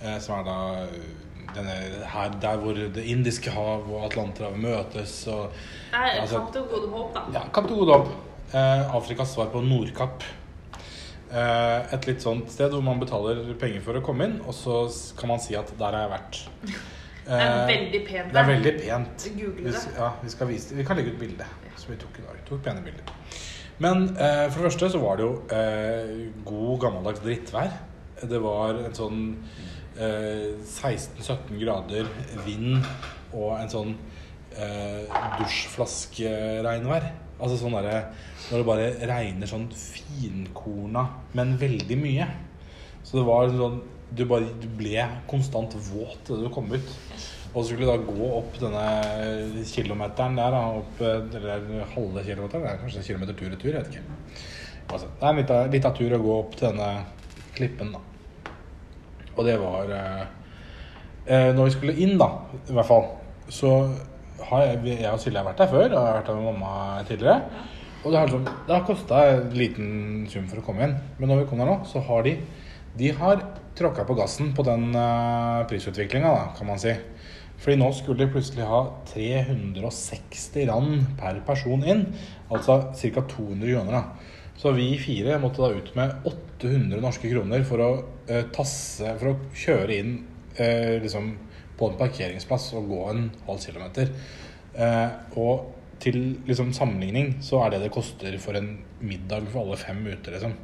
[0.03, 1.77] Eh, som er da eh, denne,
[2.13, 5.27] her, der hvor Det indiske hav og Atlanterhavet møtes.
[5.33, 5.51] Og,
[5.93, 7.21] er Altså- Kapp til gode håp, da.
[7.39, 8.09] ja, Kapp til gode håp.
[8.55, 10.23] Eh, Afrikas svar på Nordkapp.
[11.29, 14.79] Eh, et litt sånt sted hvor man betaler penger for å komme inn, og så
[15.19, 16.39] kan man si at der har jeg vært.
[17.29, 19.25] Det er Eh, veldig pent det er veldig pent.
[19.37, 19.81] Google det.
[19.99, 21.45] ja, vi, skal vise, vi kan legge ut bilde
[21.77, 22.39] som vi tok i dag.
[22.39, 23.11] Vi tok pene bilder.
[23.85, 26.15] Men eh, for det første så var det jo eh,
[26.49, 27.75] god gammeldags drittvær.
[28.33, 29.21] Det var en sånn
[29.99, 32.09] 16-17 grader
[32.47, 32.79] vind
[33.35, 33.95] og en sånn
[34.57, 35.07] eh,
[35.39, 37.09] dusjflaskeregnvær.
[37.39, 37.99] Altså sånn derre
[38.49, 41.05] Når det bare regner sånn finkorna,
[41.39, 42.27] men veldig mye.
[43.05, 46.95] Så det var sånn Du, bare, du ble konstant våt da du kom ut.
[47.53, 52.65] Og så skulle du da gå opp denne kilometeren der, opp, eh, eller halve kilometeren,
[52.65, 54.45] det er kanskje kilometer tur-retur, tur, jeg vet ikke.
[54.89, 56.91] Altså, det er en litt av tur å gå opp til denne
[57.57, 58.01] klippen, da.
[59.39, 60.23] Og det var eh,
[61.27, 62.33] eh, Når vi skulle inn, da,
[62.67, 63.09] i hvert fall,
[63.49, 63.75] så
[64.51, 66.49] har jeg, jeg og Silje har vært der før, og jeg har vært der med
[66.51, 66.73] mamma
[67.09, 67.67] tidligere.
[68.05, 69.89] Og det har, liksom, har kosta en liten
[70.31, 70.97] sum for å komme inn.
[71.19, 72.39] Men når vi kom der nå, så har de
[72.99, 73.43] De har
[73.79, 76.95] tråkka på gassen på den uh, prisutviklinga, da, kan man si.
[77.59, 78.81] Fordi nå skulle de plutselig ha
[79.13, 82.05] 360 rand per person inn.
[82.51, 83.23] Altså ca.
[83.23, 83.93] 200 kroner.
[83.93, 84.03] da.
[84.59, 87.91] Så vi fire måtte da ut med 800 norske kroner for å
[88.27, 90.17] eh, tasse For å kjøre inn
[90.59, 91.31] eh, liksom
[91.79, 94.11] på en parkeringsplass og gå en halv kilometer.
[94.75, 95.69] Eh, og
[96.03, 96.19] til
[96.49, 100.57] liksom sammenligning så er det det koster for en middag for alle fem ute, liksom.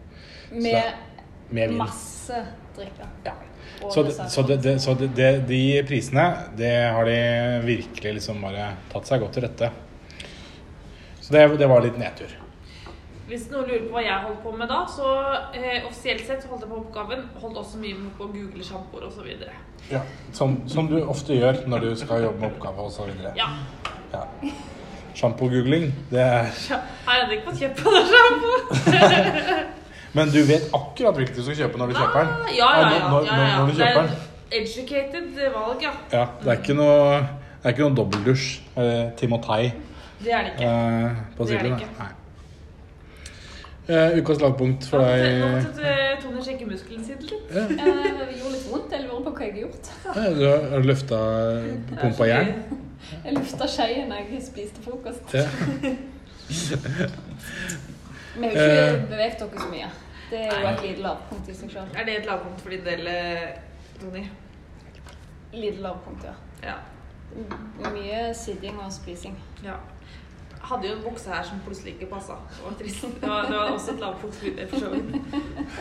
[0.59, 2.41] Med Med masse
[2.75, 3.07] drikke.
[3.23, 3.37] Ja.
[3.91, 6.25] Så, det, så, det, så det, det, de prisene,
[6.59, 7.19] det har de
[7.67, 9.71] virkelig liksom bare tatt seg godt til rette.
[11.21, 12.33] Så det, det var litt nedtur.
[13.29, 15.11] Hvis noen lurer på hva jeg holdt på med da, så
[15.57, 17.23] eh, offisielt sett så holdt jeg på oppgaven.
[17.41, 19.31] Holdt også mye med på å google sjampoer osv.
[19.91, 20.01] Ja,
[20.37, 23.11] som, som du ofte gjør når du skal jobbe med oppgave osv.
[23.37, 23.49] Ja.
[24.13, 24.25] Ja.
[25.15, 26.49] Sjampo-googling, det er
[27.07, 28.53] Her er jeg ikke fått kjøpt på noe sjampo?
[30.19, 32.33] Men du vet akkurat hvilken du skal kjøpe når du kjøper den?
[32.35, 33.09] Ah, Ja, ja, ja.
[33.11, 34.19] Når, når, når du Det kjøper er den.
[34.61, 35.93] educated valg, ja.
[36.13, 36.99] Ja, det er ikke noe,
[37.63, 38.51] det er ikke noe dobbeldusj.
[38.79, 39.73] Eh, Timotei
[40.23, 40.69] Det er det ikke.
[40.69, 41.91] eh, på Det er det ikke.
[42.03, 42.11] Nei.
[43.89, 47.51] Eh, ukas lavpunkt for Nå deg måtte eh, Tone sjekke muskelen sin litt.
[47.53, 47.65] ja.
[47.69, 48.93] Eh, Det gjorde litt vondt.
[48.97, 49.91] Jeg lurer på hva jeg har gjort.
[50.07, 51.19] Ja, Du har løfta
[52.01, 52.55] pumpa jern?
[53.25, 55.35] Jeg løfta skeien da jeg spiste frokost.
[55.37, 55.45] Ja.
[58.35, 59.91] Vi har jo ikke beveget oss så mye.
[60.31, 61.93] Det er jo et lite lavpunkt i seg sjøl.
[61.95, 63.59] Er det et lavpunkt for din del, eh,
[64.01, 64.25] Tony?
[65.53, 66.33] Lite lavpunkt, ja.
[66.65, 66.79] Ja.
[67.93, 69.37] Mye sitting og spising.
[69.65, 69.77] ja.
[70.65, 72.39] Hadde jo en bukse her som plutselig ikke passa.
[72.57, 73.05] Det var trist.
[73.21, 74.39] Det var, det var også et lavpunkt
[74.71, 75.17] for så vidt.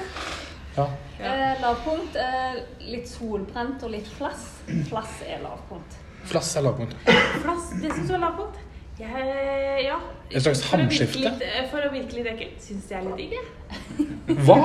[0.77, 0.87] ja.
[1.19, 1.31] Ja.
[1.31, 4.47] Eh, lavpunkt er litt solbrent og litt flass.
[4.89, 5.99] Flass er lavpunkt.
[6.27, 6.95] Flass er lavpunkt.
[7.43, 8.59] Flass, det syns du er lavpunkt?
[8.99, 9.95] Jeg, ja.
[10.29, 11.31] Et slags hamskifte?
[11.71, 12.51] For å virke litt ekkel.
[12.61, 14.37] Syns jeg er litt digg, jeg.
[14.45, 14.57] Hva?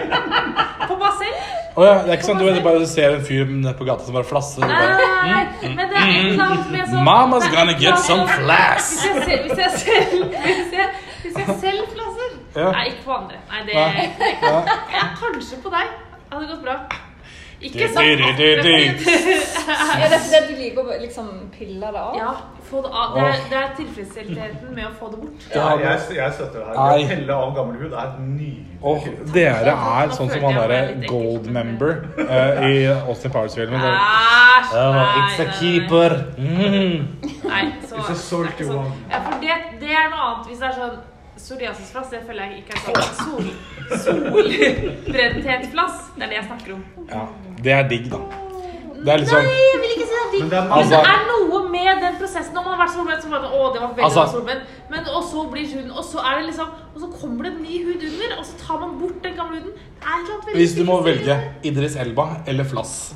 [0.90, 1.48] På meg selv.
[1.74, 4.06] Oh, ja, det er ikke sånn du vet, du bare ser en fyr på gata
[4.06, 4.62] som bare flasser.
[4.66, 5.42] bare, Nei,
[5.74, 8.94] men det er et eller annet med sånn Mama's gonna get some flass.
[9.02, 10.88] Hvis jeg selv, hvis jeg
[11.24, 12.70] hvis jeg, selv flasser Ja.
[12.74, 13.42] Nei, ikke på andre.
[13.50, 14.08] Nei, det Nei.
[14.42, 14.56] Ja.
[14.94, 15.94] ja, Kanskje på deg.
[16.26, 16.80] Det hadde gått bra.
[17.60, 18.06] Ikke sant.
[18.08, 22.14] Ja, det er fordi du liker å liksom pille det av.
[22.16, 22.30] Ja,
[22.70, 23.12] få det av.
[23.14, 25.44] Det er, det er tilfredsstillheten med å få det bort.
[25.52, 26.80] Ja, jeg, jeg støtter det her.
[26.80, 29.04] Å pelle av gammel hud er nydelig Og
[29.34, 33.84] dere er sånn som han derre gold member uh, i Austin Powers-filmen.
[33.90, 34.72] Æsj!
[34.72, 36.16] Uh, It's a keeper.
[36.40, 36.96] Mm.
[37.44, 38.88] Nei, så, It's a salty one.
[39.12, 40.48] Ja, for det, det er noe annet.
[40.48, 40.98] Hvis det er sånn
[41.40, 43.46] psoriasisflass, det føler jeg ikke er sånn sol,
[44.06, 45.96] solbrenthetflass.
[46.16, 46.82] Det er det jeg snakker om.
[47.08, 47.24] Ja,
[47.62, 48.18] det er digg, da.
[49.04, 50.40] Det er sånn Nei, jeg vil ikke si det er digg.
[50.40, 52.52] Men det er Men Altså- det er noe med den prosessen.
[52.54, 54.62] Når man har vært solbrent, så bare Å, det var veldig Altså- bra solbrent.
[54.90, 57.74] Men og så blir huden Og så er det liksom Og så kommer det ny
[57.86, 59.72] hud under, og så tar man bort den gamle huden.
[59.72, 61.64] Det er et eller annet veldig Hvis du må velge tilfredsstillende.
[61.64, 63.14] Idris Elba eller Flass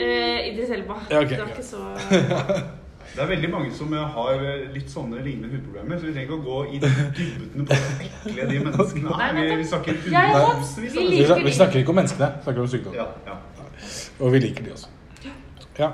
[0.00, 0.94] Eh, Idris Elba.
[1.10, 1.50] Ja, ok, det er ok.
[1.50, 1.76] ikke så
[3.20, 6.30] Det er veldig mange som eh, har eh, litt sånne lignende hudproblemer, så vi trenger
[6.30, 9.34] ikke å gå i dybden på hvor ekle de menneskene Nei, er.
[9.34, 12.42] men Vi, det- vi snakker Jeg og- vi Vi, vi snakker ikke om menneskene, vi
[12.46, 12.94] snakker om sykdom.
[12.96, 13.36] Ja, ja.
[14.20, 14.88] Og vi liker de også.
[15.78, 15.90] Ja.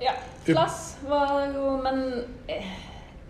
[0.00, 0.12] Ja,
[0.44, 1.98] Flass var jo Men
[2.48, 2.68] eh,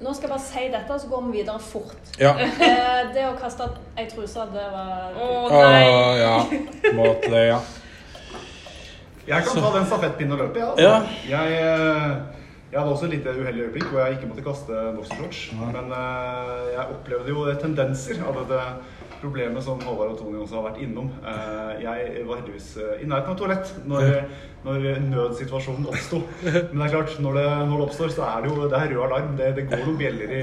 [0.00, 2.10] nå skal jeg bare si dette, så går vi videre fort.
[2.18, 2.34] ja.
[2.40, 3.66] Eh, det å kaste
[3.98, 6.18] ei truse, det var Å oh, nei.
[6.18, 6.34] ja.
[6.98, 7.60] Måte, det, ja.
[9.30, 10.70] Jeg kan ta den stafettpinnen og løpe, ja.
[10.82, 10.94] Ja.
[11.28, 12.39] Jeg, eh,
[12.70, 15.40] jeg hadde også et lite uheldig øyeblikk hvor jeg ikke måtte kaste boksershorts.
[15.58, 18.60] Men eh, jeg opplevde jo tendenser av dette
[19.20, 21.10] problemet som Håvard og Tony også har vært innom.
[21.26, 24.06] Eh, Jeg var heldigvis eh, i nærheten av toalett når,
[24.64, 26.20] når nødsituasjonen oppsto.
[26.44, 28.92] Men det er klart, når det, når det oppstår, så er det jo det er
[28.94, 29.32] rød alarm.
[29.40, 30.42] Det, det går noen bjeller i,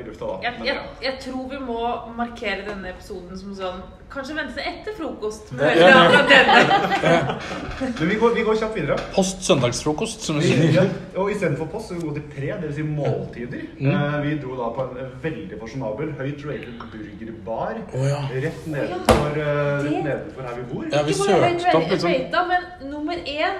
[0.00, 0.38] i lufta da.
[0.48, 1.78] Jeg, jeg, jeg tror vi må
[2.16, 5.50] markere denne episoden som sånn Kanskje vente etter frokost.
[5.52, 5.96] Ja, ja, ja.
[6.16, 7.98] Akkurat.
[8.00, 8.96] Men vi går, vi går kjapt videre.
[9.12, 10.78] Post søndagsfrokost, som du Vi, sier.
[10.78, 10.84] ja,
[11.20, 12.78] og istedenfor post, så vi går til pre, dvs.
[12.78, 13.66] Si måltider.
[13.76, 13.90] Mm.
[13.92, 17.82] Eh, vi dro da på en veldig fasjonabel, høyt rated burgerbar.
[17.92, 18.22] oh, ja.
[18.46, 20.88] Rett nedenfor, Det- nedenfor her vi bor.
[20.92, 23.57] Ja, vi søkte opp liksom men nummer én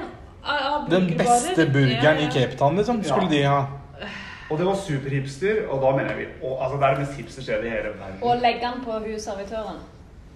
[0.91, 2.29] Den beste burgeren i.
[2.33, 3.37] Cape Town, liksom, skulle Ja.
[3.37, 3.67] de ha.
[4.51, 7.43] Og det var superhipster, og da mener vi og, altså, Det er det mest hipster
[7.43, 8.23] stedet i hele verden.
[8.23, 9.77] Og legge den på husservitøren.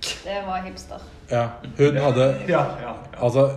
[0.02, 1.00] Det var hipster.
[1.30, 1.46] Ja.
[1.78, 2.92] Hun hadde Ja, ja, ja.
[3.24, 3.50] Altså,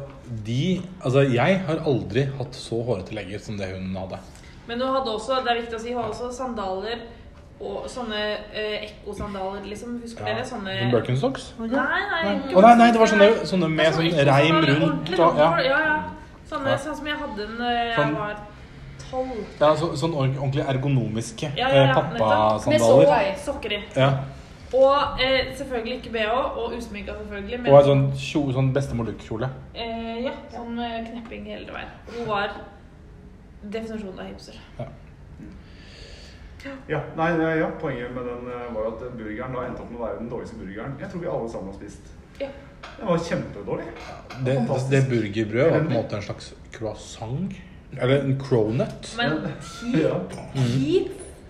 [0.45, 4.19] de Altså, jeg har aldri hatt så hårete legger som det hun hadde.
[4.67, 6.97] Men hun hadde også, det er viktig å si, hun hadde også sandaler
[7.59, 8.21] og sånne
[8.53, 9.99] eh, ekkosandaler, liksom.
[10.01, 10.33] Husker Ja.
[10.33, 10.45] dere?
[10.45, 11.53] Sånne Sånn Birkenstocks?
[11.59, 12.53] Nei, nei.
[12.55, 15.57] Å nei, nei, det var sånne, sånne med sånn reim rundt og ja.
[15.59, 16.03] ja, ja.
[16.49, 16.77] Sånne Ja.
[16.77, 18.35] sånn som jeg hadde når jeg Sånn- var
[19.11, 19.45] tolv.
[19.59, 23.07] ja så, sånn ordentlig ergonomiske Ja, ja, eh, ja, pappasandaler.
[23.25, 23.83] Med Sokker i.
[23.95, 24.09] Ja.
[24.73, 27.59] Og eh, selvfølgelig ikke bh, og usminka selvfølgelig.
[27.61, 29.49] Men Og en sånn, kjo, sånn bestemor-look-kjole.
[29.75, 31.89] eh, ja, sånn med knepping hele veien.
[32.17, 32.49] Hun var
[33.63, 34.55] definisjonen av hipster.
[34.79, 34.85] Ja,
[36.89, 39.99] Ja, nei, ja, Poenget med den eh, var jo at burgeren da endte opp med
[39.99, 42.07] å være den dårligste burgeren jeg tror vi alle sammen har spist.
[42.41, 42.47] Ja.
[42.99, 43.86] Den var kjempedårlig.
[44.45, 44.91] Det, Fantastisk.
[44.91, 47.51] det burgerbrødet var på en måte en slags croissant.
[48.01, 49.13] Eller en cronut.
[49.17, 50.17] Men ti, Ja.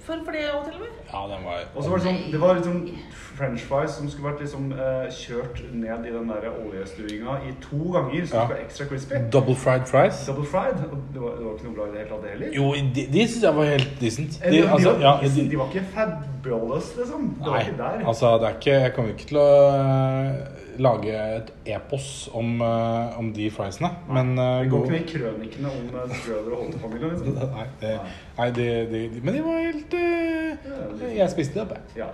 [0.05, 0.91] for, for det òg, til og med?
[1.13, 2.89] Ja, den var Og så var det sånn, det var liksom
[3.35, 7.79] french fries som skulle vært liksom eh, kjørt ned i den der oljestuinga i to
[7.95, 8.41] ganger, så Ja.
[8.41, 9.15] det skulle være ekstra crispy.
[9.33, 10.21] Double fried fries.
[10.27, 10.77] Double fried.
[10.91, 12.53] Og det var, det var ikke noe bra i det hele tatt, det heller.
[12.55, 14.37] Jo, de, de syns jeg var helt decent.
[14.43, 17.21] Eh, De, de, altså, var, ja, de, de, var ikke fabulous, liksom.
[17.39, 18.05] Det var nei, ikke der.
[18.07, 23.19] altså det er ikke Jeg kommer ikke til å eh, lage et epos om, eh,
[23.19, 27.13] om de friesene, men eh, det går ikke ned i krønikene om Strøder og Holte-familien.
[27.13, 27.37] Liksom.
[27.57, 27.93] Nei, det,
[28.37, 32.03] nei det, det, de, men de var helt eh, Jeg spiste det opp, jeg.
[32.03, 32.09] Ja.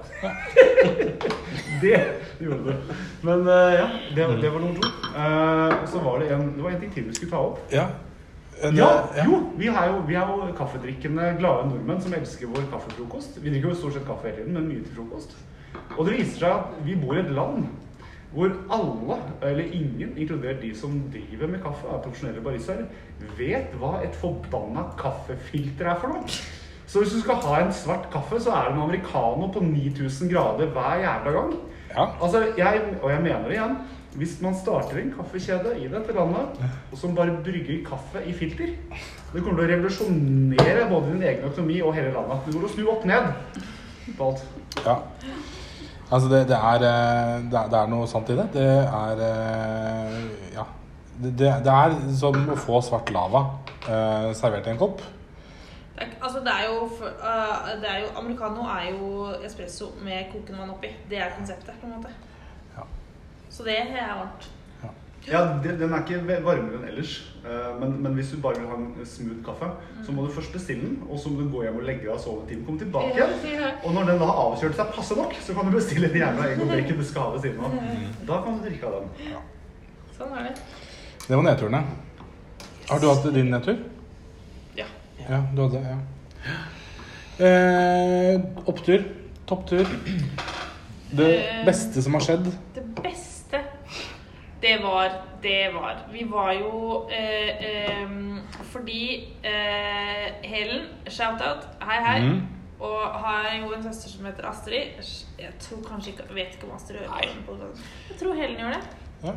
[1.83, 1.97] det
[2.39, 2.95] gjorde du.
[3.25, 4.93] Men uh, ja, det, det var nummer to.
[5.15, 7.61] Uh, så var det en, det var en ting til vi skulle ta opp.
[7.73, 7.89] Ja.
[8.61, 9.39] En, Ja, ja, jo!
[9.57, 13.39] Vi er jo, vi er jo kaffedrikkende glade nordmenn som elsker vår kaffefrokost.
[13.41, 15.33] Vi drikker jo stort sett kaffe hele tiden, men mye til frokost.
[15.97, 17.65] Og det viser seg at vi bor i et land
[18.31, 22.85] hvor alle, eller ingen, inkludert de som driver med kaffe, er profesjonelle baristaer,
[23.37, 26.41] vet hva et forbanna kaffefilter er for noe.
[26.91, 30.31] Så hvis du skal ha en svart kaffe, så er det en americano på 9000
[30.31, 31.53] grader hver jævla gang.
[31.91, 32.05] Ja.
[32.23, 33.77] Altså, jeg, og jeg mener det igjen.
[34.15, 36.59] Hvis man starter en kaffekjede i dette landet,
[36.91, 38.73] og som bare brygger kaffe i filter
[39.31, 42.43] Det kommer til å revolusjonere både din egen økonomi og hele landet.
[42.45, 43.29] Det går å snu opp ned
[44.17, 44.43] på alt.
[44.83, 44.97] Ja.
[46.11, 48.47] Altså, det, det, er, eh, det, er, det er noe sant i det.
[48.53, 50.21] Det er eh,
[50.57, 50.67] Ja.
[51.21, 53.43] Det, er som å få svart lava
[53.85, 55.03] eh, servert i en kopp.
[56.01, 60.73] Altså det er jo, øh, det er jo Americano er jo espresso med kokende vann
[60.73, 60.89] oppi.
[61.11, 62.09] Det er konseptet, på en måte.
[62.73, 62.87] Ja.
[63.53, 64.49] Så det er varmt.
[65.29, 67.11] Ja, Den er ikke varmere enn ellers.
[67.45, 69.67] Eh, Men, men hvis du bare vil ha en smooth kaffe,
[70.05, 72.13] så må du først bestille den, og så må du gå hjem og legge deg
[72.15, 72.65] og sove en time.
[72.65, 73.77] Komme tilbake igjen.
[73.83, 76.49] Og når den da har avkjølt seg passe nok, så kan du bestille en jævla
[76.49, 77.71] egg og bacon du skal ha ved siden av.
[78.27, 79.35] Da kan du drikke av den.
[80.17, 80.55] Sånn er det.
[81.27, 81.83] Det var nedturene.
[82.89, 83.77] Har du hatt din nedtur?
[84.77, 84.85] Ja.
[85.29, 85.97] Ja, du hadde ja.
[87.39, 89.03] Eh, opptur.
[89.45, 89.85] Topptur.
[91.11, 91.65] Det Eh.
[91.65, 92.45] beste som har skjedd.
[92.75, 93.20] Det beste,
[94.61, 95.11] det var
[95.43, 98.09] Det var Vi var jo eh, eh,
[98.71, 102.19] Fordi eh, Helen, shout-out, hei, hei.
[102.27, 102.41] Mm.
[102.81, 105.01] Og har jo en søster som heter Astrid.
[105.39, 107.83] Jeg tror kanskje ikke Vet ikke om Astrid hører på den.
[108.09, 108.83] Jeg tror Helen gjør det.
[109.23, 109.33] Ja.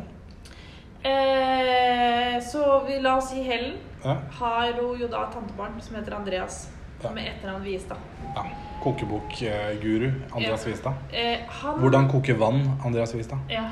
[1.05, 3.73] Eh, så vi la oss si Helen
[4.05, 4.15] Ja.
[4.39, 6.69] har hun jo da et tantebarn som heter Andreas.
[7.03, 7.11] Ja.
[7.11, 7.97] Med etternavn Viestad.
[8.35, 8.43] ja.
[8.83, 10.69] Kokebokguru Andreas Ja.
[10.71, 10.93] Viestad.
[11.13, 11.37] Eh,
[11.79, 13.37] Hvordan koke vann, Andreas Viestad.
[13.49, 13.63] Ja.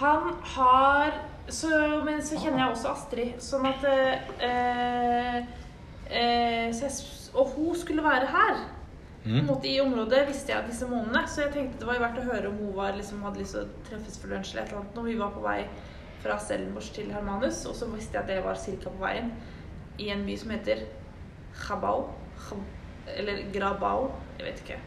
[0.00, 1.12] Han har
[1.48, 1.68] så,
[2.04, 5.36] Men så kjenner jeg også Astrid, sånn at eh,
[6.08, 6.92] eh, så jeg,
[7.34, 8.62] Og hun skulle være her.
[9.24, 9.44] Mm.
[9.46, 12.48] måte I området visste jeg disse månedene, så jeg tenkte det var verdt å høre
[12.50, 14.96] om hun var, liksom, hadde lyst til å treffes for lunsj eller et eller annet.
[14.98, 15.58] Når vi var på vei
[16.24, 18.90] fra Stellenbosch til Hermanus, og så visste jeg at det var ca.
[18.90, 19.30] på veien
[20.02, 20.82] i en by som heter
[21.54, 22.08] Chabau.
[22.48, 24.10] Chab- Eller Grabau.
[24.38, 24.80] Jeg vet ikke.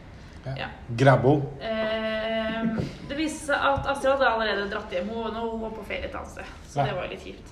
[0.56, 0.66] Ja.
[0.96, 1.32] Grabbo.
[1.60, 2.62] Eh,
[3.08, 5.08] det viste seg at Astrid hadde allerede dratt hjem.
[5.08, 6.44] Hun, nå- hun var på ferie et annet sted.
[6.68, 6.84] Så Ja.
[6.86, 7.48] det var jo litt kjipt.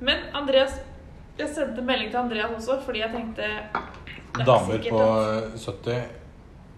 [0.00, 0.80] Men Andreas
[1.36, 6.04] Jeg sendte melding til Andreas også, fordi jeg tenkte er Damer på at- 70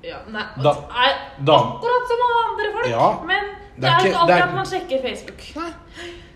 [0.03, 1.13] ja, Nei, Da- er
[1.45, 2.89] akkurat som alle andre folk.
[2.89, 3.21] Ja.
[3.27, 3.45] Men
[3.77, 5.41] det, er jo ikke- alltid det er- at man sjekker Facebook.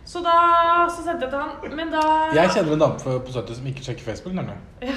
[0.05, 1.77] Så da så sendte jeg til han.
[1.77, 2.01] Men da
[2.35, 4.35] Jeg kjenner en dame på 70 som ikke sjekker Facebook.
[4.35, 4.57] nemlig.
[4.83, 4.95] Ja.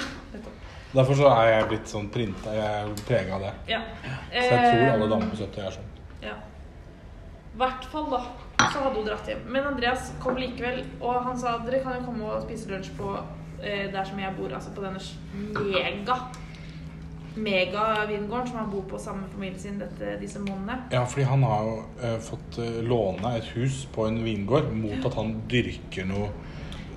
[0.93, 2.53] Derfor så er jeg blitt sånn printa.
[2.53, 3.53] Jeg er prega av det.
[3.71, 3.79] Ja.
[4.29, 5.87] Så jeg tror alle Eh, damer på 70 er sånn.
[6.21, 6.35] Ja.
[7.53, 8.21] I hvert fall, da.
[8.63, 9.41] Så hadde hun dratt hjem.
[9.49, 13.11] Men Andreas kom likevel, og han sa dere kan jo komme og spise lunsj på
[13.61, 15.01] eh, der som jeg bor, altså på denne
[15.73, 16.17] mega,
[17.35, 20.79] mega megavingården som han bor på sammen med familien sin dette, disse månedene.
[20.93, 25.05] Ja, fordi han har jo eh, fått eh, låne et hus på en vingård mot
[25.09, 26.29] at han dyrker noe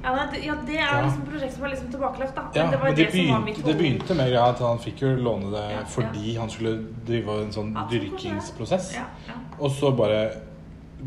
[0.07, 2.43] Ja, det, ja, det er liksom prosjekt som er liksom tilbakelagt, da.
[2.43, 4.79] Men Ja, det var men det, det som var begynte, det begynte med at han
[4.79, 6.75] fikk jo låne det Ja, fordi han skulle
[7.09, 8.93] drive en sånn dyrkingsprosess.
[8.95, 10.21] Ja, ja, Og så bare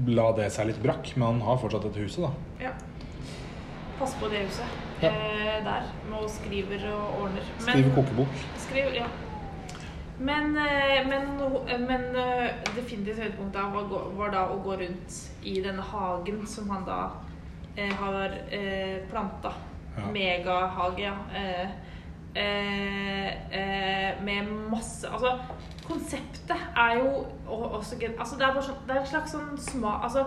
[0.08, 2.66] la det seg litt brakk, men han har fortsatt dette huset, da.
[2.68, 2.74] ja.
[4.00, 5.88] Pass på det huset eh, der.
[6.10, 7.44] Med å skriver og ordner.
[7.66, 8.38] Men- Skriver kokebok.
[8.68, 9.08] Skriv, ja.
[10.20, 11.28] Men, eh, men,
[11.88, 16.84] men eh, definitivt høydepunktet var, var da å gå rundt i denne hagen som han
[16.88, 17.28] da eh,
[18.00, 19.54] har eh, planta.
[19.98, 20.12] Ja.
[20.14, 21.16] Megahage, ja.
[21.36, 21.70] Eh,
[22.34, 25.38] eh, eh, med masse Altså,
[25.88, 30.26] konseptet er jo også, altså Det er sånn Det er en slags sånn smak Altså,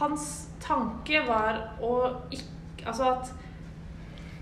[0.00, 0.26] hans
[0.60, 1.94] tanke var å
[2.30, 3.32] ikke Altså at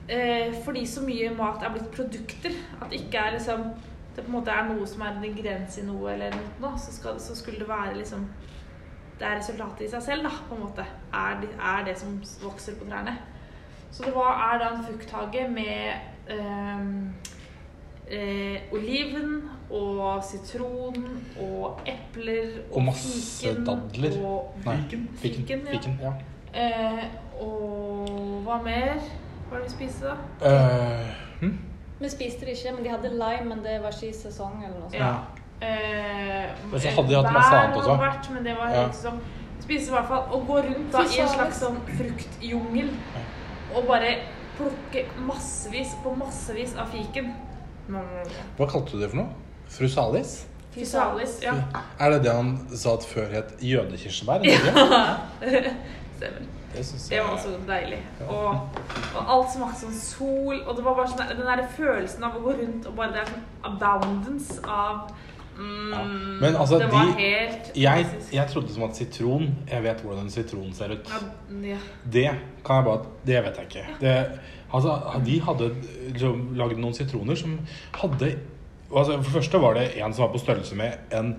[0.09, 3.69] eh, fordi så mye mat er blitt produkter, at det ikke er liksom
[4.17, 6.93] det på en måte er noe som er en grense i noe, eller noe, så,
[6.93, 8.27] skal, så skulle det være liksom
[9.23, 10.85] Det er resultatet i seg selv, da, på en måte.
[11.15, 13.13] Er, det- er det som vokser på trærne.
[13.93, 15.93] Så det var, er da en frukthage med
[16.33, 17.13] ehm,
[18.11, 19.37] eh, oliven
[19.71, 21.07] og sitron
[21.41, 24.17] og epler og, Og masse fiken dadler.
[24.27, 25.09] Og, Nei, Fiken?
[25.17, 25.47] fiken.
[25.47, 25.73] Fiken, ja.
[25.79, 26.13] Fiken, ja.
[26.65, 27.05] eh,
[27.43, 28.99] og hva mer?
[29.49, 30.17] Hva er det vi spiste, da?
[30.43, 31.59] Uh, hm?
[32.01, 34.81] Vi spiste det ikke, men de hadde lime, men det var ikke i sesong eller
[34.81, 34.99] noe sånt.
[34.99, 35.15] Ja.
[35.63, 37.97] Eh, Og så hadde de hatt masse annet også.
[38.01, 38.91] Vært, men det var Ja.
[38.93, 39.21] som
[39.63, 42.89] Spise i hvert fall Å gå rundt da, i en slags sånn fruktjungel
[43.73, 44.17] og bare
[44.59, 47.31] plukke massevis på massevis av fiken.
[48.59, 49.31] Hva kalte du det for noe?
[49.73, 50.35] Frusalis?
[50.75, 51.55] Frusalis, Ja,
[51.99, 54.45] Er det det han sa at før het jødekirsebær?
[54.45, 55.17] Ja.
[56.17, 56.43] stemmer.
[56.75, 57.99] Det Det var også deilig.
[58.29, 58.69] Og,
[59.17, 60.61] og alt smakte som sol.
[60.67, 63.21] Og det var bare sånn, den der følelsen av å gå rundt og bare det
[63.25, 65.11] er sånn abundance av
[65.59, 66.03] Ja.
[66.41, 70.25] Men altså, det var de helt jeg, jeg trodde som at sitron Jeg vet hvordan
[70.25, 71.11] en sitron ser ut.
[71.13, 71.81] Ja, ja.
[72.13, 72.31] Det
[72.65, 73.85] kan jeg bare Det vet jeg ikke.
[74.01, 74.15] Det,
[74.73, 74.97] altså,
[75.27, 75.71] de hadde
[76.09, 77.59] liksom lagd noen sitroner som
[78.01, 78.33] hadde
[78.91, 81.35] altså, For det første var det en som var på størrelse med en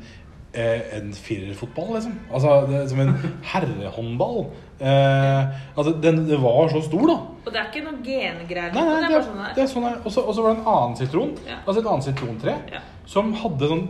[0.54, 2.20] eh, en firerfotball, liksom.
[2.34, 3.16] Altså det, som en
[3.54, 4.46] herrehåndball.
[4.84, 7.18] Eh, altså, den, det var så stor, da.
[7.44, 8.72] Og det er ikke noe gengreier.
[8.76, 10.00] Nei, nei, det er sånn det er sånn her.
[10.04, 11.36] Og så var det en annen sitron.
[11.48, 11.60] Ja.
[11.64, 12.56] Altså et annet sitrontre.
[12.74, 12.82] Ja.
[13.10, 13.86] Som hadde sånn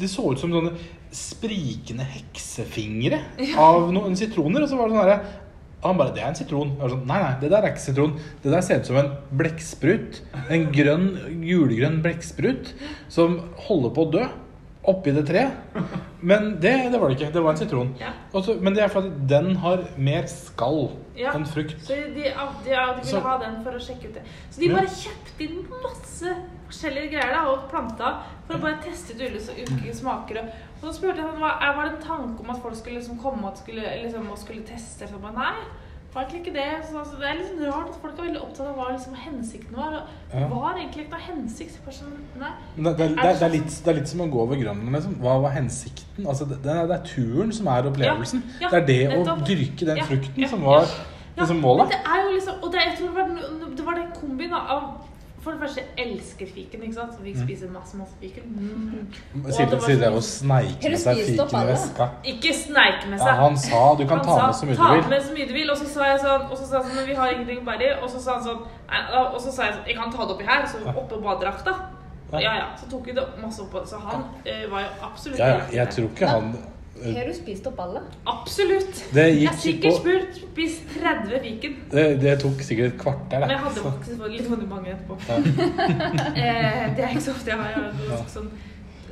[0.00, 0.72] De så ut som sånne
[1.12, 3.18] sprikende heksefingre
[3.60, 4.64] av noen sitroner.
[4.64, 5.20] Og så var det sånn herre
[5.80, 6.76] Han bare 'Det er en sitron'.
[6.76, 8.18] Sånn, nei, nei, det der er ikke sitron.
[8.42, 10.20] Det der ser ut som en blekksprut.
[10.50, 11.06] En grønn,
[11.40, 12.74] gulgrønn blekksprut
[13.08, 14.26] som holder på å dø
[14.88, 15.50] oppi det treet.
[16.20, 17.32] Men det, det var det ikke.
[17.34, 17.90] Det var en sitron.
[18.00, 18.12] Ja.
[18.32, 21.34] Også, men det er fordi den har mer skall Ja.
[21.36, 21.76] enn frukt.
[21.84, 24.22] Så de, ja, de ville Så- ha den for å sjekke ut det.
[24.50, 26.34] Så de bare kjøpte inn masse
[26.70, 28.14] forskjellige greier da, og planta
[28.46, 30.38] for å bare teste ut ulike smaker.
[30.38, 30.48] Og,
[30.82, 31.40] og så spurte jeg om det
[31.76, 35.08] var en tanke om at folk skulle liksom komme og skulle, liksom, og skulle teste?
[35.08, 35.54] Så bare, nei,
[36.14, 36.70] var egentlig ikke det.
[36.90, 39.76] Så, altså, det er liksom rart at folk er veldig opptatt av hva liksom hensikten
[39.76, 39.92] var.
[40.32, 40.46] Og Ja.
[40.48, 41.78] var egentlig ikke noe hensikt.
[41.90, 42.50] Sånn, nei.
[42.76, 44.90] Det, det, det, det, er litt, det er litt som å gå over Grønland.
[44.96, 45.14] Liksom.
[45.22, 46.26] Hva var hensikten?
[46.26, 48.42] Altså, det, det, er, turen som er opplevelsen.
[48.60, 51.62] Ja, ja, det er det å dyrke den Ja, frukten ja, som var Ja, liksom
[51.62, 51.94] målet.
[51.94, 55.09] det er jo liksom Og det, jeg tror det var den kombinen av
[55.40, 57.14] For det første, elsker fiken, ikke sant?
[57.16, 58.42] Så vi spiser masse, masse fiken.
[58.44, 59.06] Mm.
[59.46, 62.08] Og Sitter var sitter der og sneiker med seg fiken i veska.
[62.32, 63.30] Ikke sneike med seg.
[63.30, 65.08] Ja, han sa du kan Han ta sa, med så mye du vil.
[65.14, 65.70] med så mye du vil.
[65.72, 67.64] Og så sa jeg sånn, og så sa han sånn, men vi har ingenting å
[67.70, 67.94] bære i.
[68.02, 68.60] Og så sa han sånn,
[69.32, 71.76] og så sa jeg sånn, jeg kan ta det oppi her, så oppå badedrakta.
[72.32, 72.40] Ja.
[72.44, 72.66] Ja, ja.
[72.78, 73.86] Så tok vi det masse oppå.
[73.86, 76.52] Så han eh, var jo absolutt Ja, ja, jeg tror ikke han
[77.04, 78.00] Har du spist opp alle?
[78.28, 79.04] Absolutt.
[79.14, 81.76] Det Jeg har sikkert på spurt spist 30 fiken.
[81.92, 84.92] Det, det tok sikkert et kvarter, Men jeg hadde faktisk fått litt vondt i magen
[84.94, 85.16] etterpå.
[85.28, 85.38] Ja.
[86.44, 87.70] eh, det er ikke så ofte jeg har.
[87.78, 88.50] Jeg har sånn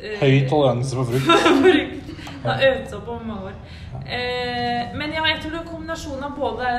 [0.02, 1.32] eh, Høy toleranse for frukt.
[1.64, 2.12] Frukt.
[2.38, 3.56] Det har øvd seg opp over mange år.
[4.04, 6.74] Eh, men ja, jeg tror det er kombinasjonen av både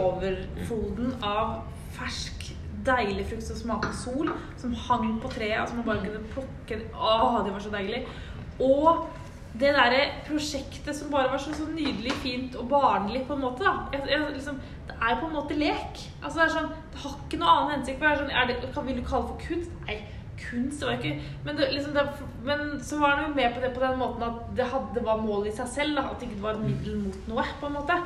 [0.00, 1.52] overfloden av
[1.94, 2.48] fersk,
[2.84, 6.80] deilig frukt som smaker sol, som hang på treet, som som man bare kunne plukke
[6.94, 8.02] Åh, det var så deilig.
[8.60, 9.06] Og
[9.54, 13.62] det derre prosjektet som bare var så, så nydelig, fint og barnlig, på en måte.
[13.62, 13.86] da.
[13.92, 16.02] Jeg, jeg, liksom, det er på en måte lek.
[16.22, 18.00] Altså Det er sånn, det har ikke noe annen hensikt.
[18.00, 19.76] For det er sånn, det, vil du kalle det for kunst?
[19.86, 20.00] Nei,
[20.40, 21.12] kunst det var ikke
[21.46, 24.26] Men, det, liksom, det, men så var han jo med på det på den måten
[24.26, 26.00] at det, hadde, var mål i seg selv.
[26.00, 27.46] Da, at det ikke var et middel mot noe.
[27.60, 28.00] på en måte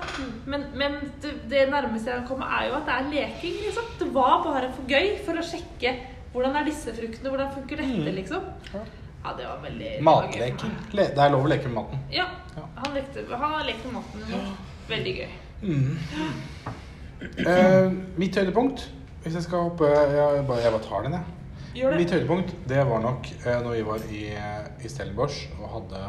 [0.45, 3.59] Men, men det, det nærmeste jeg kan komme, er jo at det er leking.
[3.65, 5.97] liksom Det var bare for gøy for å sjekke
[6.29, 8.51] hvordan er disse fruktene, hvordan funker dette, liksom.
[9.25, 9.91] Ja, det var veldig.
[10.93, 11.99] Le- Det er lov å leke med maten.
[12.13, 12.27] Ja,
[12.77, 14.57] han lekte Han har lekt med maten.
[14.89, 15.29] Veldig gøy.
[17.47, 18.85] Eh, mitt høydepunkt,
[19.25, 21.25] hvis jeg skal hoppe Jeg bare, jeg bare tar den, jeg.
[21.75, 21.99] Gjør det.
[22.01, 24.23] Mitt høydepunkt det var nok eh, når vi var i,
[24.87, 26.03] i Stellenbosch og hadde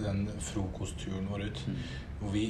[0.00, 1.60] den frokostturen vår ut.
[2.20, 2.46] Hvor vi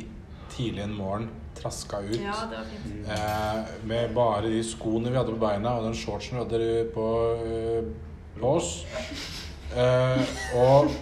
[0.55, 3.09] tidlig en morgen traska ut Ja, det var fint.
[3.11, 7.07] eh, med bare de skoene vi hadde på beina og den shortsen vi hadde på,
[7.45, 8.73] eh, på oss.
[9.73, 10.93] Eh, og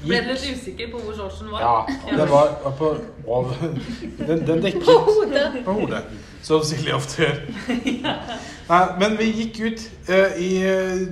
[0.00, 1.60] Ble du litt usikker på hvor shortsen var?
[1.60, 2.94] Ja, den var på
[3.26, 3.50] over
[4.28, 4.86] Den, den dekket
[5.66, 6.04] på hodet.
[6.42, 7.42] Som Silje ofte gjør.
[8.70, 11.02] Nei, men vi gikk ut eh, i eh,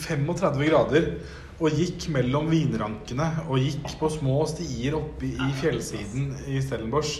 [0.00, 1.10] 35 grader
[1.58, 7.18] og gikk mellom vinrankene og gikk på små stier oppe i fjellsiden i Stellenbosch.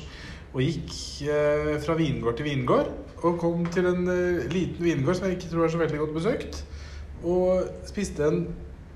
[0.55, 0.95] Og gikk
[1.29, 5.53] eh, fra vingård til vingård og kom til en eh, liten vingård som jeg ikke
[5.53, 6.63] tror er så veldig godt besøkt.
[7.27, 8.47] Og spiste en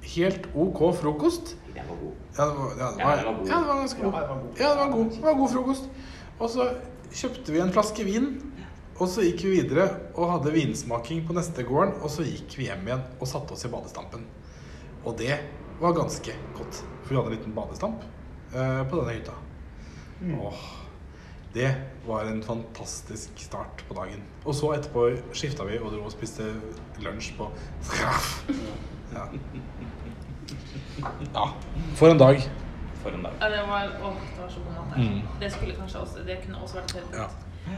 [0.02, 1.56] helt OK frokost.
[1.74, 2.14] Den var god.
[2.38, 3.48] Ja, det var, ja, det Ja, var, den var god.
[3.48, 4.14] ja, det var ganske god.
[4.58, 5.88] Ja, det var god, det var god frokost.
[6.38, 6.66] Og så
[7.12, 8.28] kjøpte vi en flaske vin,
[8.98, 12.68] og så gikk vi videre og hadde vinsmaking på neste gården, og så gikk vi
[12.68, 14.24] hjem igjen og satte oss i badestampen.
[15.04, 15.38] Og det
[15.80, 18.04] var ganske godt, for vi hadde en liten badestamp
[18.54, 19.34] eh, på denne hytta.
[20.38, 20.60] Åh,
[21.54, 21.72] det
[22.06, 24.22] var en fantastisk start på dagen.
[24.46, 26.46] Og så etterpå skifta vi og dro og spiste
[27.02, 27.48] lunsj på
[27.82, 28.44] Skraff.
[29.12, 29.26] Ja.
[31.34, 31.46] Ja.
[31.98, 32.42] For en dag.
[33.02, 33.32] For en dag.
[33.40, 35.08] Ja, det var, åh, det var så god mat her.
[35.08, 35.22] Mm.
[35.40, 37.30] Det skulle kanskje også, det kunne også vært helt Ja.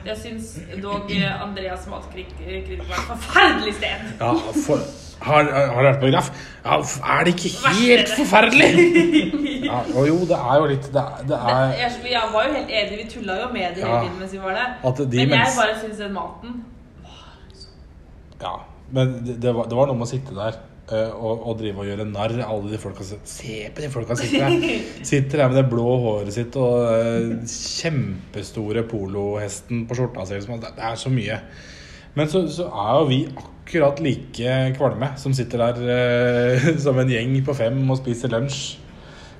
[0.07, 0.47] Jeg syns
[0.83, 4.07] dog eh, Andreas matkritiker var et forferdelig sted.
[4.21, 4.31] Ja,
[4.67, 4.79] for,
[5.27, 6.31] har, har du vært på Graff?
[6.65, 6.79] Ja,
[7.19, 7.51] er det ikke
[7.81, 8.71] helt forferdelig?
[9.69, 12.45] Ja, og jo, det er jo litt Det, er- det Det, er jeg, jeg var
[12.49, 14.75] jo helt enig, vi tulla jo med det hele tiden mens vi var der.
[14.91, 16.59] At de Men jeg mens- bare syns den maten
[18.43, 18.55] Ja,
[18.91, 20.63] men det, det, var, det var noe med å sitte der eh,
[20.93, 24.45] og, og drive og gjøre narr av alle de folka Se på de folka sitter
[24.45, 24.83] her!
[25.11, 30.37] Sitter her med det blå håret sitt og eh, kjempestore polohesten på skjorta si.
[30.37, 30.61] liksom.
[30.61, 31.39] Det, det er så mye.
[32.15, 37.11] Men så, så er jo vi akkurat like kvalme som sitter der eh, som en
[37.11, 38.61] gjeng på fem og spiser lunsj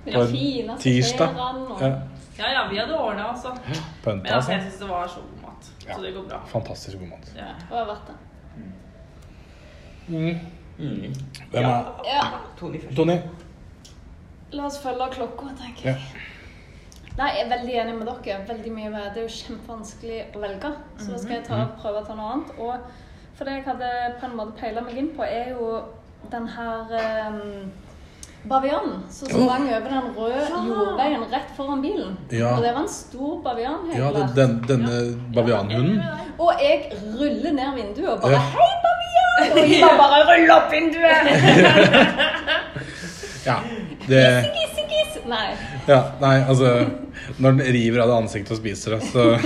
[0.09, 1.39] på en tirsdag.
[1.81, 1.93] Ja,
[2.35, 3.53] Ja, ja, vi hadde ordna, altså.
[4.03, 5.69] pønta, Men altså, jeg syns det var så god mat.
[5.87, 5.95] Ja.
[5.95, 6.41] Så det går bra.
[6.51, 7.29] Fantastisk god mat.
[7.37, 7.53] Ja.
[7.71, 8.17] Og har vært det.
[10.09, 10.64] Mm.
[10.79, 11.15] Mm.
[11.51, 12.23] Hvem er Ja.
[12.59, 12.97] Tony først.
[12.97, 13.17] Tony?
[14.53, 15.91] La oss følge klokka, tenker Ja.
[15.91, 16.01] jeg.
[17.19, 18.41] Nei, jeg er veldig enig med dere.
[18.49, 20.73] Veldig mye med Det er jo kjempevanskelig å velge.
[20.99, 22.51] Så da skal jeg ta, prøve å ta noe annet.
[22.59, 22.75] Og
[23.37, 25.83] for det jeg hadde på en måte peila meg inn på, er jo
[26.31, 27.71] den her um,
[28.49, 32.17] bavianen som sprang over den røde jordveien rett foran bilen.
[32.33, 32.57] Ja.
[32.57, 33.87] Og det var en stor bavian.
[33.95, 34.99] Ja, det, den, denne
[35.35, 36.03] bavianhunden.
[36.39, 38.39] Og jeg ruller ned vinduet og bare Ja.
[38.39, 39.04] Hei, bavian!
[39.43, 41.27] Og Ivar bare rull opp vinduet!
[43.45, 43.59] Ja,
[44.09, 44.21] det
[44.55, 45.19] Giss, giss.
[45.29, 45.51] Nei.
[45.85, 46.71] Ja, nei, altså
[47.37, 49.23] Når den river av det ansiktet og spiser det, så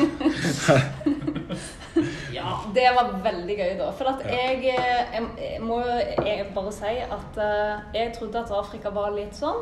[2.38, 3.88] Ja, det var veldig gøy, da.
[3.98, 5.94] For at jeg, eh, jeg, jeg må jo
[6.28, 9.58] jeg bare si at eh, jeg trodde at Afrika var litt sånn.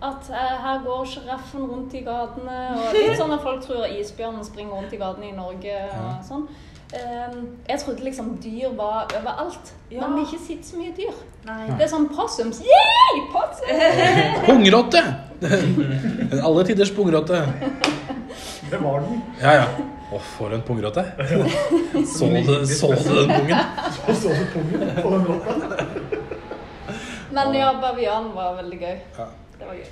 [0.00, 4.46] At eh, her går sjiraffen rundt i gatene, og litt sånn at folk tror isbjørnen
[4.46, 5.74] springer rundt i gatene i Norge.
[5.98, 6.46] og sånn.
[6.92, 7.34] Eh,
[7.68, 10.00] jeg trodde liksom dyr var overalt, Ja.
[10.00, 11.14] men vi har ikke sett så mye dyr.
[11.46, 11.66] Nei.
[11.78, 12.58] Det er sånn possums.
[12.66, 13.20] Yeah!
[13.32, 13.76] possum!
[14.48, 15.02] Pungrotte!
[16.46, 17.38] Alle tiders pungrotte.
[18.70, 19.22] Det var den.
[19.40, 19.66] Ja, ja.
[20.10, 21.04] Å, for en pungrotte.
[22.16, 23.56] Så du den pungen?
[24.08, 25.54] Og så du pungen på den rotta.
[27.30, 28.96] Men ja, bavian var veldig gøy.
[29.18, 29.26] Ja.
[29.60, 29.86] Det var gøy.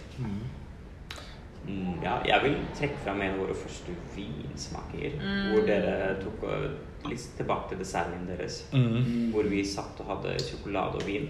[1.68, 5.18] Mm, ja, jeg vil trekke fram en av våre første vinsmakinger.
[5.52, 6.68] Hvor dere tok øh,
[7.06, 8.64] litt tilbake til desserten deres.
[8.72, 9.30] Mm.
[9.32, 11.28] Hvor vi satt og hadde sjokolade og vin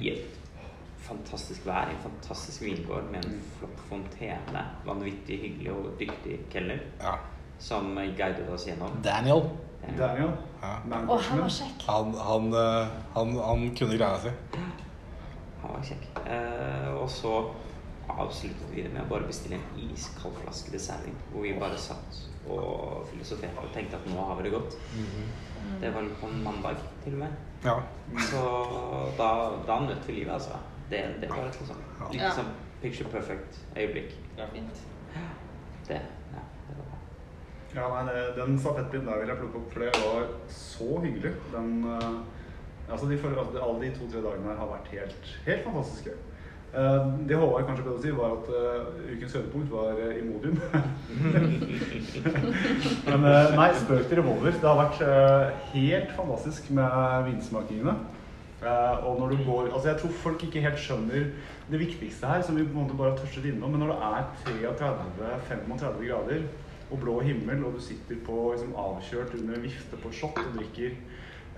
[0.00, 0.36] i et
[1.06, 4.64] fantastisk vær, en fantastisk vingård med en flott fontene.
[4.86, 7.14] Vanvittig hyggelig og dyktig kelner Ja.
[7.58, 9.00] som guidet oss gjennom.
[9.04, 9.42] Daniel.
[9.98, 10.30] Daniel.
[10.62, 10.76] Ja.
[11.08, 11.86] Og han var kjekk.
[11.88, 14.30] Han, han, eh, han, han kunne greia si.
[15.62, 16.06] Han var kjekk.
[16.26, 17.34] Eh, og så
[18.10, 21.16] avsluttet vi det med å bare bestille en iskald flaske dessertvin.
[21.32, 22.20] Hvor vi bare satt
[22.56, 24.76] og filosoferte og tenkte at nå har vi det godt.
[25.80, 27.36] Det var på en mandag, til og med.
[27.64, 27.74] Ja.
[28.30, 28.40] Så
[29.18, 29.28] da,
[29.66, 30.56] da nøt vi livet, altså.
[30.90, 31.76] Det, det var et liksom,
[32.10, 32.30] litt Ja.
[32.34, 32.48] sånn
[32.82, 34.14] picture perfect øyeblikk.
[34.38, 34.80] Ja, Fint.
[35.86, 36.98] Det, ja, det var bra.
[37.74, 41.34] Ja, nei, det- Den stafettpinnen der vil jeg plukke opp, for det var så hyggelig.
[41.52, 43.18] Den, eh, altså de,
[43.62, 46.10] alle de to-tre dagene her har vært helt, helt fantastiske.
[46.70, 50.60] Eh, det Håvard kanskje prøvde å si, var at eh, ukens høydepunkt var uh, Imodium.
[53.08, 54.54] Men eh, nei, spøk til revolver.
[54.54, 57.96] Det har vært eh, helt fantastisk med vinsmakingene.
[58.62, 61.30] Eh, og når du går Altså, jeg tror folk ikke helt skjønner
[61.70, 63.74] det viktigste her, som vi på en måte bare har tørstet innom.
[63.74, 64.22] Men når det er
[64.78, 66.46] 33-35 grader
[66.90, 70.54] og blå himmel, og du sitter på liksom, avkjørt under en vifte på shot og
[70.54, 70.94] drikker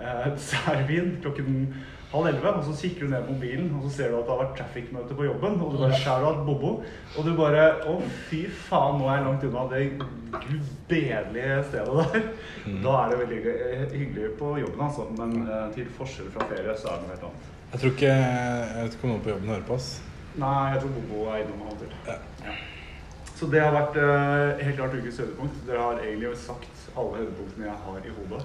[0.01, 1.66] eh, dessertvin klokken
[2.12, 4.34] halv elleve, og så kikker du ned på mobilen, og så ser du at det
[4.34, 6.72] har vært traffic-møte på jobben, og du bare et bobo,
[7.16, 7.95] og du bare Å,
[8.28, 9.82] fy faen, nå er jeg langt unna det
[10.32, 12.28] gudbedelige stedet der.
[12.84, 15.09] Da er det veldig hyggelig, hyggelig på jobben, altså.
[15.18, 17.49] Men eh, til forskjell fra ferie, så er det noe helt annet.
[17.72, 19.88] Jeg tror ikke Jeg vet ikke om noen på jobben hører på oss.
[20.43, 21.97] Nei, jeg tror Bobo er innom av og til.
[22.09, 22.55] Ja.
[23.36, 25.59] Så det har vært eh, helt klart ukens høydepunkt.
[25.66, 28.45] Dere har egentlig sagt alle høydepunktene jeg har i hodet.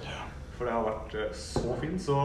[0.58, 2.02] For det har vært eh, så fint.
[2.02, 2.18] Så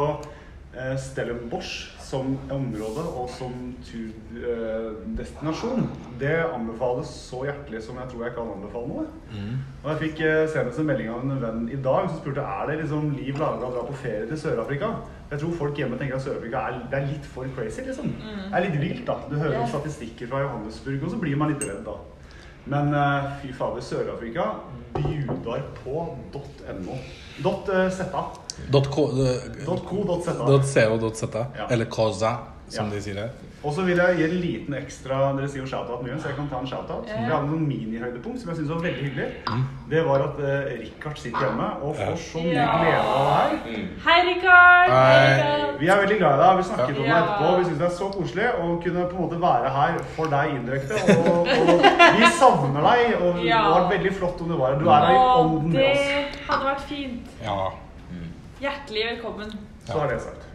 [0.73, 1.73] eh, Stellenbosch
[2.03, 3.53] som område og som
[3.87, 5.87] turdestinasjon,
[6.21, 9.05] det anbefales så hjertelig som jeg tror jeg kan anbefale noe.
[9.81, 12.69] Og jeg fikk eh, senest en melding av en venn i dag som spurte er
[12.69, 14.91] det liksom liv laga å dra på ferie til Sør-Afrika.
[15.31, 18.13] Jeg tror folk hjemme tenker at Sør-Afrika er, er litt for crazy, liksom.
[18.21, 19.17] Det er litt vilt, da.
[19.29, 19.71] Du hører yeah.
[19.71, 21.97] statistikker fra Johannesburg, og så blir man litt redd, da.
[22.69, 24.51] Men eh, fy fader, Sør-Afrika
[24.93, 26.05] bjudar på
[26.37, 27.01] .no.
[27.37, 28.23] Dot, eh, zeta.
[28.69, 29.07] Dot co,
[29.65, 30.45] Dot co, dot zeta.
[30.45, 31.67] dot co, dot z, Ja.
[31.69, 32.37] eller cosa,
[32.69, 33.29] som de sier det.
[33.63, 36.35] Og så vil jeg gi en liten ekstra Dere sier jo shout-out mye, så jeg
[36.35, 37.05] kan ta en shout-out.
[37.07, 39.27] Vi hadde noen minihøydepunkt som jeg syns var veldig hyggelig.
[39.93, 43.53] Det var at uh, Richard sitter hjemme og får så mye glede av det her.
[43.69, 43.85] Mm.
[44.07, 44.91] Hei, Rikard!
[44.91, 45.69] Hei.
[45.79, 46.57] Vi er veldig glad i deg.
[46.59, 47.21] Vi snakket om det Ja.
[47.21, 47.53] etterpå.
[47.61, 50.57] Vi syns det er så koselig å kunne på en måte være her for deg
[50.57, 50.99] indirekte.
[51.23, 51.87] Og, og
[52.19, 53.61] vi savner deg, og det Ja.
[53.63, 54.79] hadde vært veldig flott om du var her.
[54.83, 56.43] Du er her i Og ånden med det oss.
[56.49, 57.31] hadde vært fint.
[57.47, 57.57] Ja.
[58.67, 59.55] Hjertelig velkommen.
[59.87, 60.49] Så er det sagt.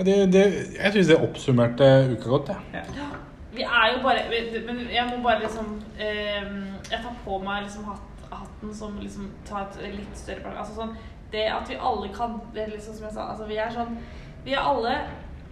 [0.00, 0.42] Ja, Det, det,
[0.78, 2.84] jeg syns det oppsummerte uka godt, jeg.
[3.52, 4.22] Vi er jo bare
[4.64, 6.46] Men jeg må bare liksom eh,
[6.88, 10.62] Jeg tar på meg liksom hatt, hatten som liksom tar et litt større plass.
[10.62, 10.94] Altså sånn
[11.32, 13.98] Det at vi alle kan det er liksom som jeg sa, altså vi er sånn
[14.46, 14.94] Vi er alle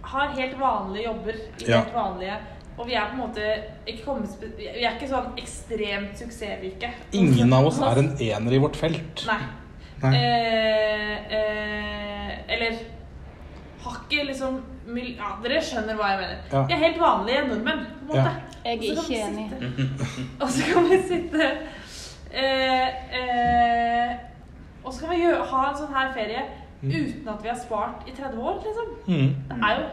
[0.09, 1.39] har helt vanlige jobber.
[1.59, 1.81] Ja.
[1.83, 2.37] Helt vanlige.
[2.79, 3.47] Og vi er på en måte
[3.91, 4.15] ikke
[4.57, 6.93] Vi er ikke sånn ekstremt suksessrike.
[7.19, 9.25] Ingen av oss er en ener i vårt felt.
[9.27, 9.41] Nei.
[9.99, 10.13] Nei.
[10.15, 12.79] Eh, eh, eller
[13.83, 16.39] har ikke liksom Ja, dere skjønner hva jeg mener.
[16.51, 16.61] Ja.
[16.67, 18.31] De er helt vanlige nordmenn, på en måte.
[18.31, 18.49] Ja.
[18.65, 19.45] Jeg er Og så kan ikke enig.
[20.41, 21.45] Og så kan vi sitte
[22.31, 22.87] eh,
[23.19, 24.15] eh,
[24.83, 26.47] Og så kan vi gjøre, ha en sånn her ferie
[26.79, 28.91] uten at vi har spart i 30 år, liksom.
[29.07, 29.33] Mm.
[29.49, 29.87] Det er jo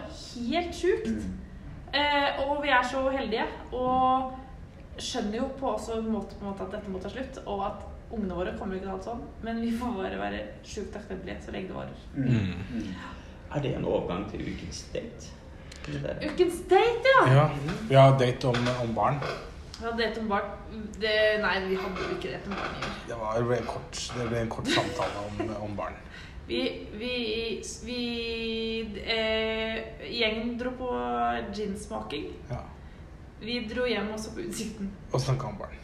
[0.52, 1.24] helt sjukt.
[1.96, 4.36] Eh, og vi er så heldige og
[5.02, 7.64] skjønner jo på også en måte, på en måte at dette må ta slutt, og
[7.66, 7.84] at
[8.14, 10.92] ungene våre kommer ikke til å ha det sånn, men vi får bare være sjukt
[10.94, 12.04] takknemlige så lenge det varer.
[12.14, 12.92] Mm.
[13.54, 15.32] Er det en overgang til ukens date?
[15.86, 17.26] Ukens date, ja!
[17.34, 17.44] Ja.
[17.88, 19.20] Vi har date om, om barn.
[19.80, 20.50] Hadde date om barn.
[21.00, 22.96] Det, nei, vi hadde jo ikke date om barn i år.
[23.08, 25.98] Det, var, det, ble kort, det ble en kort samtale om, om barn.
[26.46, 26.60] Vi,
[26.94, 27.14] vi,
[27.84, 28.02] vi
[29.02, 29.78] eh,
[30.14, 30.90] Gjengen dro på
[31.54, 32.28] ginsmaking.
[32.50, 32.62] Ja.
[33.40, 34.92] Vi dro hjem og så på Utsikten.
[35.12, 35.82] Og snakka om barn.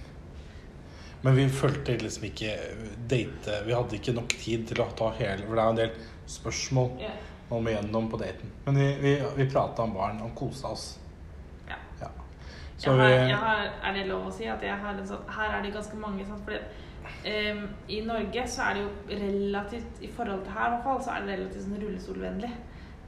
[1.22, 2.54] Men vi følte liksom ikke
[3.10, 5.92] date Vi hadde ikke nok tid til å ta hele For det er en del
[6.26, 7.12] spørsmål Ja.
[7.52, 8.52] Man må gjennom på daten.
[8.64, 10.86] Men vi, vi, vi prata om barn og kosa oss.
[11.68, 11.76] Ja.
[12.00, 12.08] Ja.
[12.76, 15.28] Så Jeg har, jeg har, er det lov å si at jeg har en sånn
[15.30, 16.42] Her er det ganske mange sant?
[16.46, 16.58] fordi
[17.52, 21.04] um, I Norge så er det jo relativt I forhold til her i hvert fall
[21.04, 22.50] Så er det relativt sånn rullestolvennlig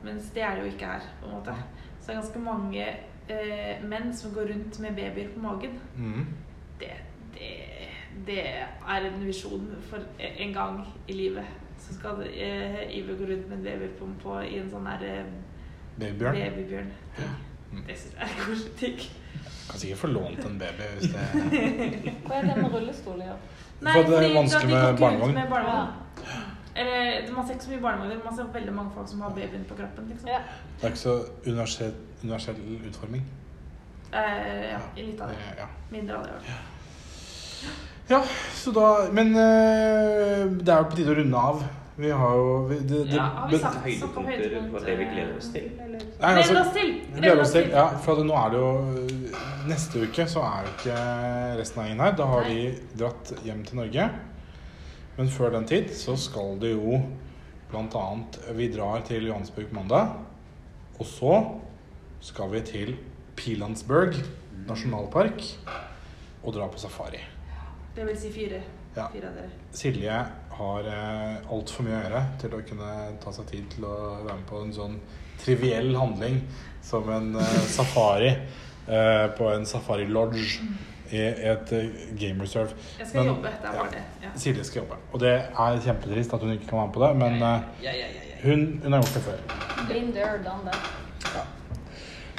[0.05, 2.87] Mens det er det jo ikke her på en måte Så det er ganske mange
[3.33, 6.25] uh, menn som går rundt med babyer på magen mm.
[6.85, 6.95] det,
[7.35, 7.53] det,
[8.29, 11.64] det er en visjon for en gang i livet
[11.95, 15.27] Skal eh, Ive gå rundt med en baby på, i en sånn her eh,
[15.99, 16.41] Babybjørn.
[16.41, 16.91] babybjørn
[17.89, 18.99] Det synes jeg er koselig ting
[19.69, 21.23] Kan sikkert få lånt en baby hvis det
[22.27, 23.39] Hva er det med rullestol å gjøre?
[23.85, 25.33] Nei, For det er vanskelig de med barnevogn.
[25.35, 26.45] Med barnevogn.
[26.75, 29.65] Eller, man ser ikke så mye barnevogner, man ser veldig mange folk som har babyen
[29.69, 30.07] på kroppen.
[30.11, 30.31] Liksom.
[30.31, 30.39] Ja.
[30.79, 31.17] Det er ikke så
[31.47, 31.93] universell,
[32.23, 33.27] universell utforming.
[34.15, 35.51] Eh, ja, litt av det.
[35.59, 35.67] Ja.
[35.91, 36.39] Mindre av det.
[36.47, 36.55] i
[38.09, 38.21] ja,
[38.55, 41.65] så da Men eh, det er jo på tide å runde av.
[41.97, 44.97] Vi har jo vi, det, det, Ja, har vi men- sagt høydepunkter om på det
[44.99, 45.71] vi gleder oss til?
[45.81, 46.93] eller- Nei, altså, Gleder oss til!
[47.15, 47.69] Vi gleder oss til.
[47.71, 48.73] Ja, for at nå er det jo
[49.69, 50.97] Neste uke så er jo ikke
[51.61, 52.13] resten av gjengen her.
[52.19, 54.11] Da har de dratt hjem til Norge.
[55.17, 56.99] Men før den tid så skal det jo
[57.71, 60.11] blant annet Vi drar til Johannesburg mandag.
[60.99, 61.61] Og så
[62.21, 62.97] skal vi til
[63.37, 64.15] Pilandsburg
[64.67, 65.41] nasjonalpark
[66.45, 67.21] og dra på safari.
[67.97, 68.61] Det vil si fire.
[68.97, 69.09] Ja.
[69.11, 69.51] Fire av dere.
[69.73, 70.19] Silje
[70.59, 72.91] har eh, altfor mye å gjøre til å kunne
[73.23, 73.95] ta seg tid til å
[74.25, 74.97] være med på en sånn
[75.43, 76.41] triviell handling
[76.85, 80.61] som en eh, safari eh, på en safari lodge
[81.15, 81.89] i et eh,
[82.19, 82.75] game reserve.
[82.99, 83.55] Jeg skal Men- jobbe.
[83.63, 83.81] Det er ja.
[83.81, 84.05] bare det.
[84.23, 84.35] Ja.
[84.37, 85.01] Silje skal jobbe.
[85.13, 87.93] Og det er kjempetrist at hun ikke kan være med på det, men eh, ja,
[87.93, 88.39] ja, ja, ja.
[88.49, 89.45] hun, hun har gjort det før.
[89.89, 90.93] Been there, done that.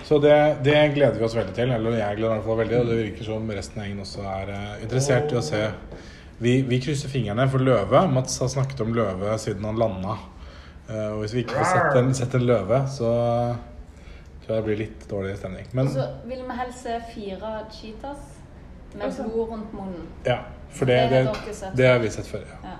[0.05, 1.71] Så det, det gleder vi oss veldig til.
[1.73, 4.03] Eller jeg gleder meg i hvert fall veldig, og det virker som resten av gjengen
[4.03, 5.61] også er eh, interessert i å se.
[6.37, 8.01] Vi, vi krysser fingrene for løve.
[8.11, 10.17] Mats har snakket om løve siden han landa.
[10.89, 13.11] Eh, og hvis vi ikke får sett en, sett en løve, så
[14.43, 15.69] tror jeg det blir litt dårlig stemning.
[15.73, 18.27] Men så vil vi helst se fire cheetahs
[18.95, 20.05] med blod rundt munnen.
[20.25, 22.43] ja, for det, Det det, det har vi sett før.
[22.51, 22.69] Ja.
[22.69, 22.75] Ja.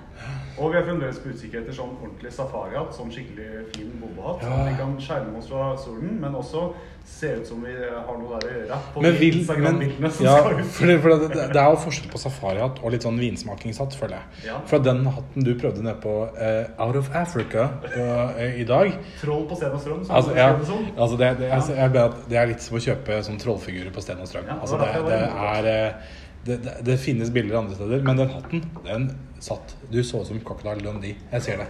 [0.55, 4.43] Og vi er fremdeles på utkikk etter sånn ordentlig safarihatt, sånn skikkelig fin bobehatt.
[4.43, 4.51] Ja.
[4.51, 6.69] Sånn vi kan skjerme oss fra solen, men også
[7.05, 9.81] se ut som vi har noe der å gjøre på Men vil, men,
[10.25, 10.55] ja, for,
[10.89, 14.47] det, for det, det er jo forskjell på safarihatt og litt sånn vinsmakingshatt, føler jeg.
[14.47, 14.57] Ja.
[14.71, 19.45] For den hatten du prøvde nede på uh, Out of Africa uh, i dag Troll
[19.49, 21.95] på Sten og Strøm, som Altså, ja, beskrevet altså det, det, altså, jeg
[22.31, 24.49] det er litt som å kjøpe sånn trollfigurer på Sten og Strøm.
[24.57, 26.13] Altså det, det, er, eh,
[26.45, 29.07] det, det, det finnes bilder andre steder, men den hatten, den
[29.41, 31.15] satt Du så ut som Crocodile Dundee.
[31.31, 31.67] Jeg ser det.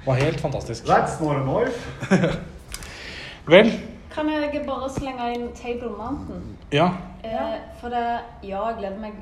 [0.00, 0.84] Det var helt fantastisk.
[0.88, 2.38] That's not a knife.
[3.50, 3.70] Vel,
[4.14, 6.56] Kan jeg bare slenge inn Table Mountain?
[6.72, 6.90] ja.
[7.24, 8.00] Eh, for det,
[8.48, 9.12] ja, jeg gleder meg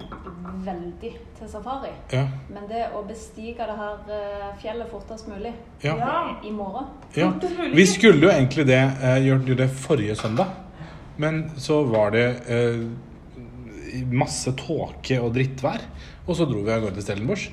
[0.63, 1.91] veldig til safari.
[2.13, 2.29] Ja.
[2.47, 5.51] Men det å bestige det her eh, fjellet fortest mulig
[5.83, 5.97] ja.
[6.47, 6.87] I morgen
[7.19, 7.33] ja.
[7.75, 10.55] Vi skulle jo egentlig det eh, gjøre det forrige søndag,
[11.19, 12.87] men så var det eh,
[14.13, 15.83] masse tåke og drittvær.
[16.29, 17.47] Og så dro vi av gårde til Stellenbosch.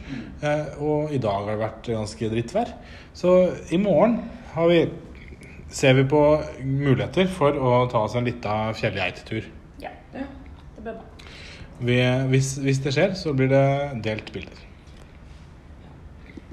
[0.44, 2.74] Eh, og i dag har det vært ganske drittvær.
[3.16, 3.36] Så
[3.72, 4.18] i morgen
[4.56, 4.82] har vi,
[5.72, 6.22] ser vi på
[6.64, 9.48] muligheter for å ta oss en lita fjellgeitetur.
[9.84, 10.26] Ja, Ja.
[10.76, 11.12] det bør bra.
[11.80, 11.96] Vi,
[12.32, 13.64] hvis, hvis det skjer, så blir det
[14.04, 14.62] delt bilder.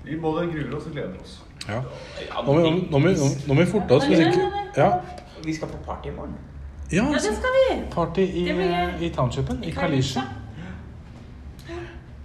[0.03, 1.37] Vi både gruer oss og gleder oss.
[1.69, 1.83] Ja.
[2.43, 4.07] Nå må vi forte oss.
[4.11, 4.89] Hvis ikke Ja,
[5.45, 6.35] Vi skal på party i morgen.
[6.93, 7.67] Ja Ja, det skal vi!
[7.95, 9.65] party i, Det blir i townshipen.
[9.65, 10.27] I Kalisha.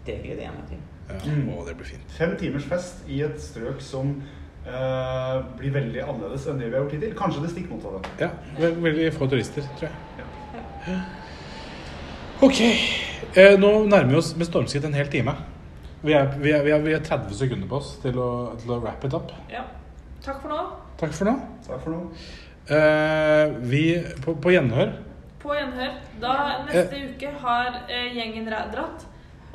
[0.05, 0.82] Det gleder jeg meg til.
[1.07, 1.20] Ja.
[1.36, 1.49] Mm.
[1.51, 2.11] Å, det blir fint.
[2.18, 4.13] Fem timers fest i et strøk som
[4.68, 7.15] uh, blir veldig annerledes enn det vi har gjort hittil.
[7.20, 8.11] Kanskje det stikk motsatte.
[8.20, 10.97] Ja, ve veldig få turister, tror jeg.
[12.43, 12.61] Ok.
[13.34, 15.34] Eh, nå nærmer vi oss med stormskritt en hel time.
[16.03, 18.30] Vi er, vi, er, vi, er, vi er 30 sekunder på oss til å,
[18.61, 19.32] til å wrap it up.
[19.51, 19.65] Ja.
[20.24, 20.59] Takk for nå.
[20.99, 21.34] Takk for nå.
[21.65, 22.01] Takk for nå.
[22.70, 24.89] Eh, vi på, på gjenhør.
[25.39, 25.93] På gjenhør.
[26.22, 26.34] Da
[26.65, 29.05] neste uke har eh, gjengen dratt.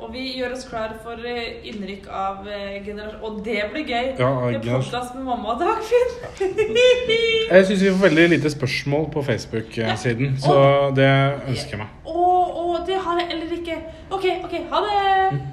[0.03, 2.47] Og vi gjør oss klar for eh, innrykk av
[2.83, 3.21] generasjon...
[3.23, 4.09] Og det blir gøy!
[4.17, 6.13] Ja, det podkast med mamma og Dagfinn.
[7.53, 10.55] Jeg syns vi får veldig lite spørsmål på Facebook-siden, så
[10.97, 11.09] det
[11.53, 11.97] ønsker jeg meg.
[12.09, 12.29] Å,
[12.63, 13.83] å, det har jeg eller ikke.
[14.09, 14.63] OK, OK.
[14.73, 15.52] Ha det!